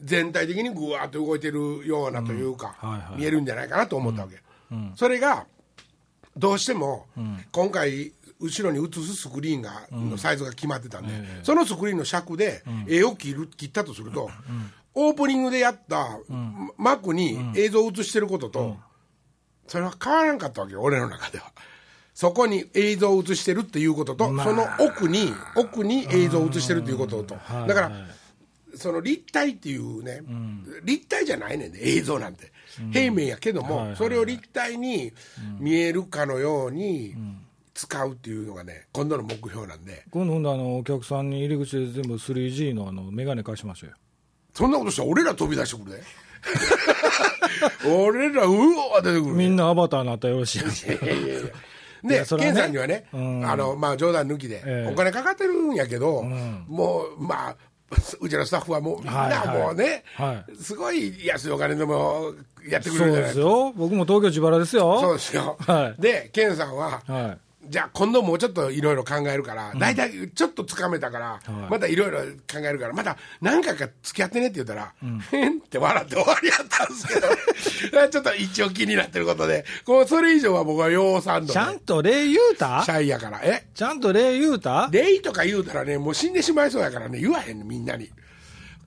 [0.01, 2.75] 全体的にぐわーっと動いてるようなというか
[3.17, 4.41] 見えるんじゃないかなと思ったわけ。
[4.95, 5.45] それが
[6.37, 7.07] どうしても、
[7.51, 14.29] 今回後ろに映すスクリーンが、のサイズが決まってたんで、そのスクリーンの尺で絵を切る切ったとすると、
[14.93, 16.07] オープニングでやった
[16.77, 18.77] 幕に映像を映してることと、
[19.69, 21.51] それは変わらんかったわけよ俺の中では。
[22.13, 27.91] そこに映像を映してるっていうことと、その奥に奥に映像を映してるっていうことと、だから、
[28.75, 30.21] その立体っていうね、
[30.83, 32.51] 立体じゃないねんね映像なんて、
[32.91, 35.13] 平面やけども、それを立体に
[35.59, 37.15] 見えるかのように
[37.73, 40.03] 使うっていうのがね今度の目標なんで。
[40.11, 43.95] 今度、ほんであのお客さんに入り口で全部 3G のあの眼鏡貸しましょうよ。
[44.53, 46.03] そんなことしたら俺ら飛び出してくるで
[47.85, 50.55] 俺らうわ出てくるでみんなアバターになったらよろし。
[50.55, 51.39] いいやいやいや。
[51.39, 51.43] い
[52.03, 53.45] で、ケンさんにはね、うん。
[53.45, 54.91] あの、まあ、冗談抜きで、ええ。
[54.91, 57.55] お金かかってるんやけど、もう、まあ、
[58.21, 59.57] うちのスタッフはもうみんなはいはい。
[59.57, 62.33] もうね、はすごい安いお金でも
[62.67, 63.73] やってくれそうるじゃないですよ。
[63.75, 64.99] 僕も東京自腹ですよ。
[65.01, 65.57] そうですよ。
[65.59, 66.01] はい。
[66.01, 67.48] で、ケンさんは、はい。
[67.69, 71.69] じゃあ今度もうちょっといろいろ考えるから、大体ちょっとつかめたから、はい。
[71.69, 72.19] またいろいろ
[72.51, 74.93] 考えるから、また何回か付き合ってねって言ったら、
[75.31, 82.81] へんって笑って終わりやったんですけど、 ちょっと一応気になってることで、こうそれ以上は僕は養蚕度ちゃんと礼言うた？
[82.83, 83.67] シャイやから、え？
[83.75, 84.89] ちゃんと礼言うた？
[84.91, 88.09] レイとか言うたらね、もう死んでしまいそうやからね、言わへんね、みんなに。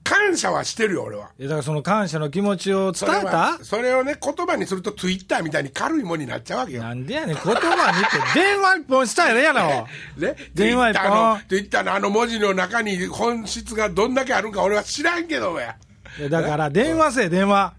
[0.03, 1.29] 感謝はしてるよ、俺は。
[1.39, 6.83] いやだからその感謝の気持ちを伝えそれはたそれをね、言葉にするとツイッターみたいに軽いもんになっちゃうわけよ。
[6.83, 9.87] なんでやねん、言葉にって電話一本したいねやろ。
[10.17, 15.75] ね、電話一本の、ツイッターのあの文字の中に本質がどんだけあるんか俺は知らんけどもや。
[16.19, 17.73] いやだから電話せえ、電話。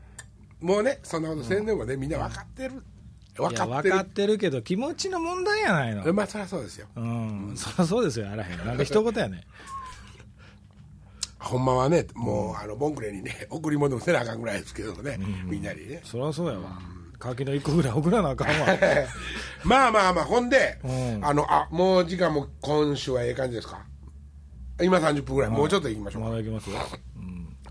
[0.61, 2.83] もうね、そんなことせんでもね、みんな分かってる。
[3.37, 4.01] 分いや、かってる分か。
[4.01, 6.13] ってるけど、気持ちの問題やないの。
[6.15, 6.87] まあ、そりゃそうですよ。
[6.97, 8.65] うん、そりゃそうですよ、あらへん。
[8.65, 9.41] なんで一言やねん。
[11.45, 16.01] ほんまはね、もう、あの、ボンクレにね、 贈り物もせなあかんぐらいですけどね、みんなにね。
[16.05, 16.79] そりゃそうやわ。
[17.19, 18.67] 柿の一個ぐらい送らなあかんわ。
[19.65, 21.21] まあまあまあ、ほんで、うん。
[21.25, 23.85] あの、あ、もう時間も今週はええ感じですか？
[24.83, 26.29] 今30分ぐらい、もうちょっと行きましょうか。
[26.29, 26.77] まだいきますよ。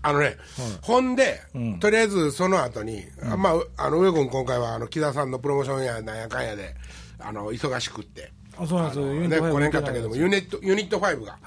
[0.06, 0.36] あのね、
[0.82, 1.40] ほんで、
[1.80, 6.74] とりあえずその後に、あまあ、あの、上君今回は、あの、木田さんのプロモーションやなんやかんやで、
[7.18, 9.06] あの、忙しくって、あ、そうなんですよ。
[9.06, 11.38] ね、トファイブ来れんかったけども、ユニット、ユニット5が。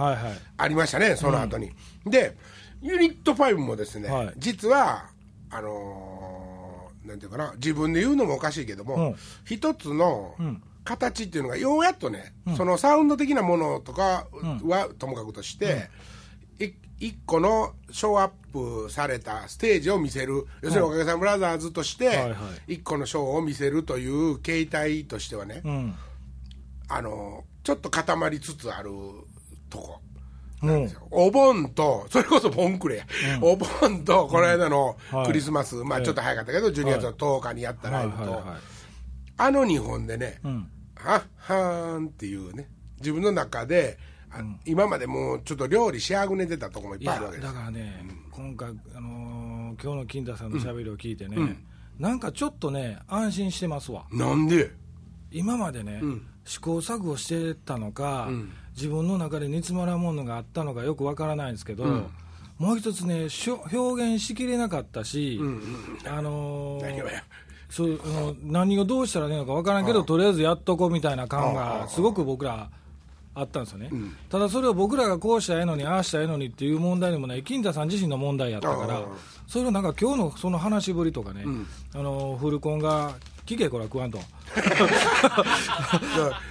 [0.57, 1.71] ありましたね、その後に。
[2.05, 2.35] で、
[2.81, 4.33] ユニット5もですね、はい。
[4.37, 5.09] 実は、
[5.49, 9.15] あのーなんていうかな、自分で言うのもおかしいけども、うん。
[9.45, 10.35] 一つの
[10.83, 14.27] 形っていうのが、ようやっとね、そのサウンド的なものとか
[14.63, 15.89] はともかくとして、
[16.59, 22.33] い一個のショーアップされたステージを見せる、要するにおかげさんブラザーズとして
[22.67, 25.95] 一個のショーを見せるという形態としてはね、うん。
[26.89, 28.91] あのちょっと固まりつつある
[29.69, 29.99] とこ。
[30.59, 33.05] もう、お盆と、それこそボンクレや、
[33.41, 35.27] お盆と、この間のはい。
[35.27, 38.59] クリスマス、まあちょっと早かったけど、12月の10日にやったライブと、はいはいはい。
[39.37, 40.67] あの2本でね、うん。
[40.95, 42.69] はっはーんっていうね、
[42.99, 43.99] 自分の中で、
[44.31, 47.47] あ今までもうちょっと料理しあぐねてたとこもいっぱいあるわけです。
[47.47, 51.37] だからね、今回、あのー今日の金田さんのしゃべりを聞いてね、
[51.99, 54.07] なんかちょっとね、安心してますわ。
[54.11, 54.71] なんで？
[55.29, 56.01] 今までね、
[56.47, 58.29] 試行錯誤してたのか、
[58.75, 61.83] 自分の中で煮詰まらんものがあったのかよくわからないんですけど、
[62.57, 65.39] もう一つね表現しきれなかったし、
[66.05, 67.23] あのー何をや
[67.69, 72.69] そうあの何をどうしたらいいのかわからんけど、とりあえずやっとこうみたいな感がすごく僕ら
[73.39, 73.89] あったんですよね、
[74.29, 79.03] ただそれを僕らがこうしたらええのにああしたらええのにっていう問題でもない金田さん自身の問題やったから
[79.47, 81.45] それをなんか今日のその話しぶりとかね、
[81.93, 83.13] あのフルコンが
[83.47, 84.19] 聞けこれは食わんと。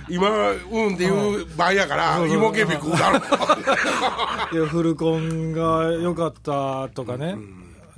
[0.09, 3.19] 今、うんっていう場合やから、 芋けんぴ食うだろ。
[4.59, 7.37] いやフルコンが良かったとかね、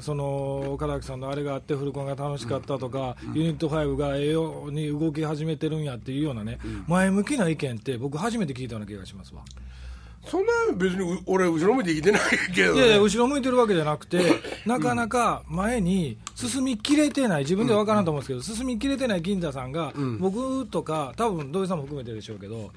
[0.00, 9.42] その岡崎さんのあれがあってフルコンが楽しかったとか、ユニット5がええように動き始めてるんやっていうようなね、前向きな意見って僕初めて聞いたような気がしますわ。
[10.26, 12.22] そんな別に俺、後ろ向いて生きてない
[12.54, 14.20] けど、ね、いやいや、後ろ向いてるわけじゃなくて、
[14.66, 22.70] なかなか前に進みきれてない、自分では分からんと思うんですけど、進みきれてない金田さんが、僕とか、多分土井さんも含めてでしょうけど、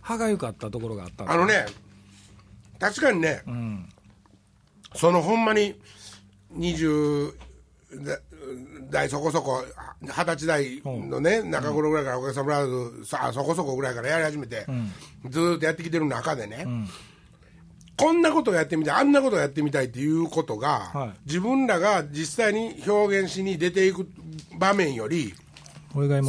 [0.00, 1.66] 歯がゆかったところがあったあのね、
[2.78, 3.88] 確かにね、ん。
[4.94, 5.74] そのほんまに
[6.56, 7.34] 20
[8.90, 9.64] 代そこそこ、
[10.02, 14.66] 二十歳代のね、中頃ぐらいからお客さんブラザーズ、さあそこそこぐらいからやり始めて、
[15.28, 16.66] ずーっとやってきてる中でね、
[17.96, 21.12] こんなことをやってみたい、あんなことをやってみたいっていうことが、はい。
[21.26, 24.08] 自分らが実際に表現しに出ていく
[24.58, 25.34] 場面より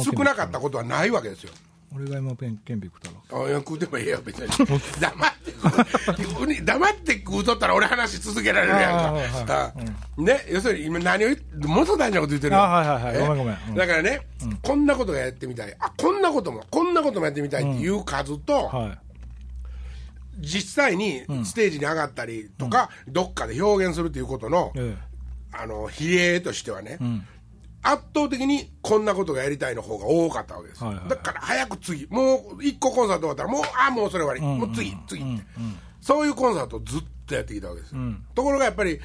[0.04, 1.52] 少なかったことはないわけですよ。
[1.94, 4.48] 俺が今ペンケンピ食ったらあいや食うてもええよ別に。
[4.48, 6.54] 黙って食う。
[6.64, 9.10] 黙って食うとったら俺話し続けられるや
[9.42, 9.72] んか。
[10.16, 12.54] ね要するに今何を言って元大事なこと言ってる。
[12.54, 13.16] よあはいはいはい。
[13.16, 13.20] え？
[13.20, 13.58] ごめんごめん。
[13.68, 13.74] うん。
[13.74, 14.20] だからね、
[14.62, 15.74] こんなことがやってみたい。
[15.78, 18.98] あこんなこともこんなこともやってみたいっていう数と、はい。
[20.38, 24.96] 実際にステージに上がったりとか、どっかで表現するということの、え
[25.52, 26.98] あの比例としてはね、
[27.86, 32.06] 圧倒的にこんなことがやりたいの方が多かったわけです、はいはいだから早く次。
[32.10, 35.44] もう一個コンサート終わったらもうあもうそれ終わり、もう次次って、
[36.00, 37.94] そういうコンサートをずっとやってきたわけです、
[38.34, 38.98] ところがやっぱり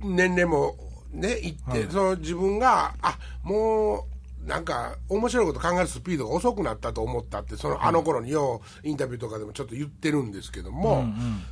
[0.00, 0.76] 年齢も
[1.12, 4.11] ねいって、その自分があもう
[4.46, 11.04] なんか面白いこと考えるスピードが遅くなったと思ったってそのあの頃にようインタビューとかでもちょっと言ってるんですけども、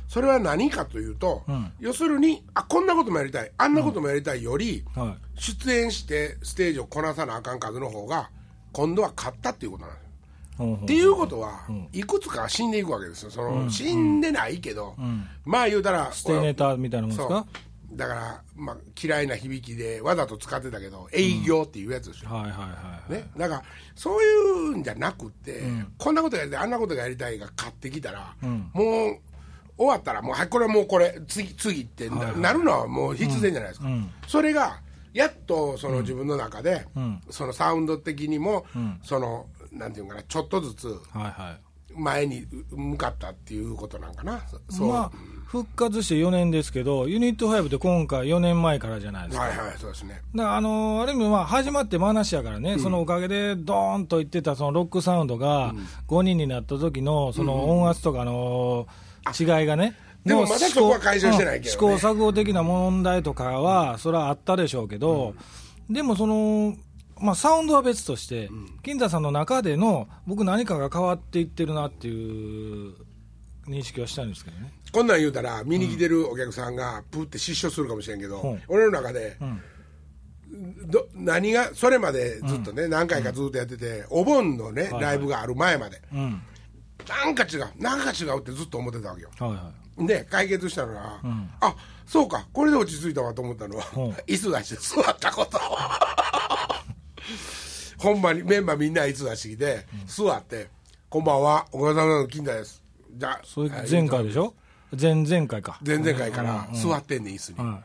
[0.09, 1.43] それは何かというと、
[1.79, 8.29] 要するにあこんなこともやりたいあんなこともやりたいより、は出演してステージをこなさなあかん数の方が
[8.73, 10.01] 今度は勝ったっていうことなんです
[10.83, 11.61] っていうことは、
[11.93, 13.31] いくつか死んでいくわけですよ。
[13.31, 14.95] その、死んでないけど、
[15.43, 17.47] まあ言うたらステネタみたいなもんですか？
[17.93, 23.63] だから、まあ、嫌いな響きでわざと使ってたけど営業っていうやつですよ、はいはいはいね、だから
[23.95, 24.35] そうい
[24.73, 25.61] うんじゃなくって、
[25.97, 28.35] こんなことやりたいあんなことがやりたいが勝ってきたら、
[28.73, 29.19] もう
[29.77, 33.87] 終わったらもうはいこれはもうこれ次次ってな,、なるのはもう必然じゃないですか、
[34.27, 34.79] それが
[35.13, 36.87] やっとその自分の中で、
[37.29, 38.65] そのサウンド的にも、
[39.03, 41.57] そのなんていうかなちょっとずつはいは
[41.95, 45.11] 前に向かったっていうことなんかな、いそう、まあ
[45.51, 49.43] 復活して4年ですけどユニット5って今回4年前からじゃないですか。
[49.43, 50.21] はいはいそうですね。
[50.33, 55.73] だからあのーある意味、まあ、始まって話やからね、そのおかげでドーンといってたそのロックサウンドが
[56.07, 58.87] 5人になった時のその音圧とかの
[59.37, 61.93] 違いがね、でもうまだそこは解消してないけどね。
[61.93, 61.99] うん。
[61.99, 65.33] 試行錯誤的な問題とかは、それはあったでしょうけど、
[65.89, 66.75] でもその、
[67.21, 68.49] まあ、サウンドは別として、
[68.83, 72.11] 金田さんの中での、僕、何かが変わっていってるなってい
[72.89, 72.95] う
[73.67, 74.73] 認識はしたんですけどね。
[74.91, 78.47] こんなん言うたら見に来てるお客さんがプーって失笑するかもしれんけど、う。
[78.47, 79.37] ん俺の中で、
[80.87, 86.41] ど何がそれまでずっとね、何回かずっとやってて、お盆のね、はいライブがある前まで、うん。
[87.07, 89.29] なんか違うなんか違うってずっと思ってたわけよ。
[89.39, 90.07] はいはい。
[90.07, 91.19] で解決したのは、
[91.61, 93.99] あそうかこれで落ち着いたわと思ったのは、う。
[93.99, 95.59] ん 椅子出して座ったこと
[97.97, 100.69] ほんまにメンバーみんな椅子出してきて、座って
[101.09, 102.81] 「こんばんはおかげさまの金田です」
[103.13, 104.53] じゃあそれ前回でしょ？
[104.99, 105.79] 前々回か。
[105.85, 107.83] 前々回から座ってんねん椅子に、は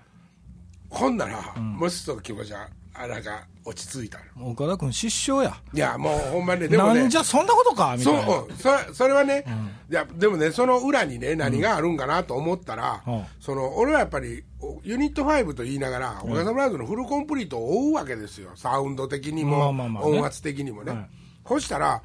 [0.91, 4.49] ほんなら、もうちょっと気持ちはあらが落ち着いたの。
[4.49, 5.57] い、岡田君、失笑や。
[5.73, 7.01] いやもうほんまにねでもね。
[7.01, 8.37] なんじゃ、そんなことかみそうたいな。
[8.37, 9.45] うんそれそれはね、
[9.91, 13.25] いやでもねその裏にね何があるんかなと思ったら、うん。
[13.41, 18.51] その俺はやっぱりおユニット5と言いながら、おかげさまライズのフルコンプリートを追うわけですよ。
[18.55, 20.19] サウンド的にも、まあまあまあね。
[20.19, 21.09] 音圧的にもね、はい
[21.49, 22.03] そしたら、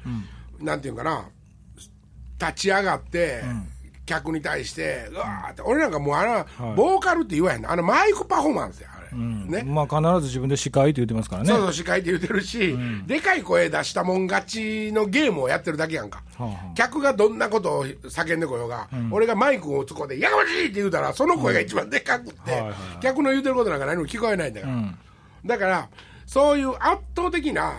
[0.60, 1.28] なんていうかな
[2.38, 3.42] 立ち上がって、
[4.06, 7.70] 客に対してうわーって俺なんかもうあの、ボーカルって言わへんの。
[7.70, 9.64] あのマイクパフォーマンスやあれ、ね。
[9.64, 11.48] まあ、必ず自分で司会って言ってますからね。
[11.48, 16.74] そうそう司会って言ってるし、でかい声出したもん勝ちのゲームをやってるだけやんか、はあはあ。
[16.74, 22.78] 客がどんなことを叫んでこようが、俺がマイクをつこうで「やかましい!」って言うたらその声が一番でかくって、はいはいはい。
[23.02, 24.82] 客の言うてることなんか何も聞こえないんだから、
[25.44, 25.88] だから
[26.26, 27.74] そういう圧倒的な、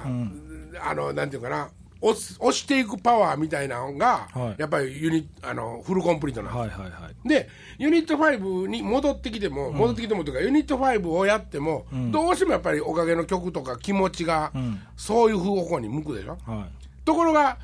[0.81, 1.69] あのなんていうかな
[2.03, 4.61] 押す押していくパワーみたいなのが、はい。
[4.61, 6.83] やっぱりユニあのフルコンプリートなんですよ。
[6.83, 7.27] はいはいはい。
[7.27, 14.51] でユニット5に戻ってきても、戻ってきてもというかユニット5をやっても、どうしてもやっぱりおかげの曲とか気持ちが、
[14.97, 16.37] そういう方向に向くでしょ？
[16.45, 17.05] はい。
[17.05, 17.57] ところが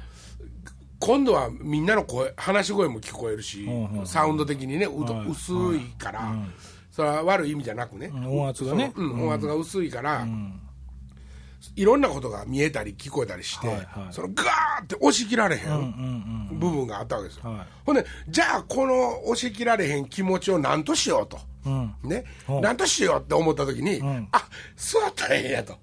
[0.99, 5.27] 今度はみんなの声話し声も聞こえるし、うんうんサウンド的にねうどはい。
[5.29, 6.33] 薄いから、
[6.91, 8.91] それは悪い意味じゃなくね、音圧がね。
[8.97, 10.25] 音圧が薄いから、
[11.75, 13.87] いろんなことが見えたり聞こえたりして、はいはい。
[14.13, 17.67] そのガーって押し切られへん部分があったわけですよ、はい。
[17.85, 21.43] ほんでじゃあこの押し切られへん気持ちを何としようと、うん。
[22.03, 22.59] ね、う。
[22.59, 24.01] ん何としようって思った時に、
[24.31, 25.77] あ座ったらええんやと、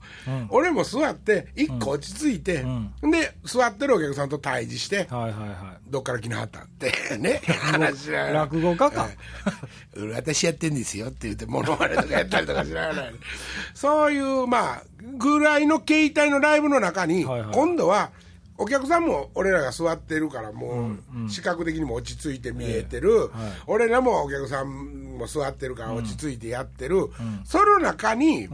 [0.50, 2.64] 俺も座って一個落ち着いて、
[3.02, 6.92] で座ってるお客さんと対峙して、はいはいはどっから来なはったんって。
[7.18, 9.02] ね話しながら落語家か。
[9.02, 9.16] はい。
[10.14, 13.10] 私やってんですよって言ってモノマネとかやったりとかしながら。
[13.74, 14.82] そういうまあ
[15.18, 17.50] ぐらいの形態のライブの中に、はいはい。
[17.52, 18.10] 今度は
[18.58, 20.92] お客さんも俺らが座ってるからも
[21.26, 23.30] う視覚的にも落ち着いて見えてる、
[23.66, 27.08] 俺らもお客さんも座ってるから落ち着いてやってる、
[27.44, 28.48] その中に、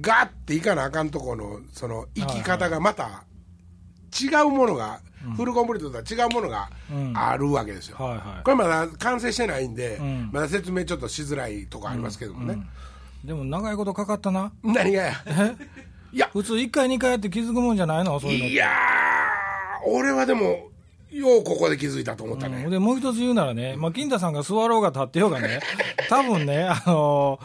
[0.00, 3.24] ガッていかなあかんとこのその生き方がまた
[4.20, 5.00] 違うものが、
[5.36, 6.70] フルコンプリートとは違うものが
[7.14, 8.42] あるわけですよ、はいはい。
[8.42, 10.30] これまだ完成してないんで、ん。
[10.32, 12.58] まだ説明ちょっとしづらいとこありますけどもね、
[13.24, 13.26] い。
[13.26, 14.50] でも長いことかかったな。
[14.62, 15.12] 何がや？
[16.12, 16.30] いや。
[16.32, 18.18] 普通1回2回やって気づくもんじゃないの？
[18.18, 18.46] そういうの。
[18.46, 18.70] いや
[19.86, 20.70] 俺はでも
[21.10, 25.60] ようここで気づいたと思ったね、でもう一つ言うならね、まあ、金太さんが座ろうが立ってようがね、
[26.08, 27.40] 多分ね、あの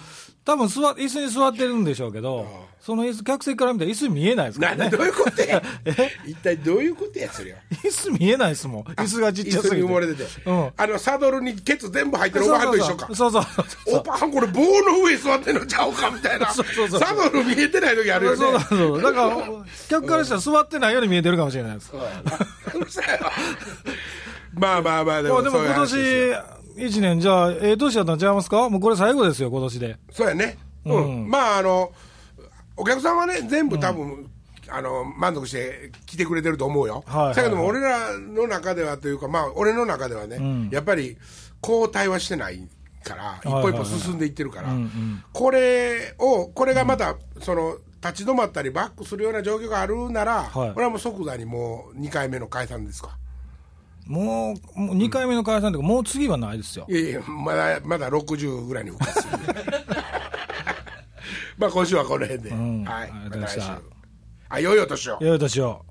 [0.46, 2.46] 多分座椅子に座ってるんでしょうけど、
[2.80, 4.90] その椅子、客席から見たら椅子見えないですからね。
[4.92, 5.60] どういうことや？
[6.28, 7.58] 一体どういうことや、それは？
[7.84, 8.84] 椅子見えないですもん。
[8.84, 9.76] 椅子がちっちゃすぎて。
[9.78, 10.24] 椅子に埋もれてて。
[10.46, 10.72] うん。
[10.78, 13.08] あの、サドルにケツ全部入ってるおばはんと一緒か。
[13.16, 13.44] そうそう
[13.88, 16.54] おばはんこれ棒の上に座ってんのちゃうかみたいな。
[16.54, 17.00] そうそうそう。
[17.00, 18.38] サドル見えてない時あるよね。
[18.38, 19.02] そうそうそう。
[19.02, 19.38] だから、
[19.90, 21.90] 客からしたら座ってないように見えてるかもしれないです。
[21.90, 22.38] そ うやな。
[24.54, 25.42] まあまあまあ、でも。
[25.42, 25.96] でも今年、
[26.76, 28.70] 1年、じゃあ、ええ年だったんちゃいますか？
[28.70, 29.98] もうこれ最後ですよ、今年で。
[30.12, 30.58] そうやね。
[30.86, 31.30] うん。
[31.30, 31.92] まあ、あの、
[32.78, 34.30] お客さんはね、全部多分、
[34.68, 41.18] あの満足して来てくれてると思うよ、はい、だけども、俺らの中ではというか、まあ、俺の中ではね、うん、やっぱり
[41.62, 42.68] 交代はしてない
[43.04, 44.70] から、一歩一歩進んでいってるから、
[45.34, 53.18] これを、これがまた、その立ち止まったり、バックするような状況があるなら、はい、俺はもう即座にもう2回目の解散ですか。
[54.06, 56.86] もうもう2回目の解散というか、もう次はないですよ。
[56.90, 59.38] いやいや、まだまだ60ぐらいに復活する。
[61.58, 62.50] まあ今週はこの辺で。
[62.50, 63.12] うん、はい。
[63.12, 63.62] また来週。
[64.50, 65.18] あ、よいお年を。
[65.22, 65.86] よいお年を。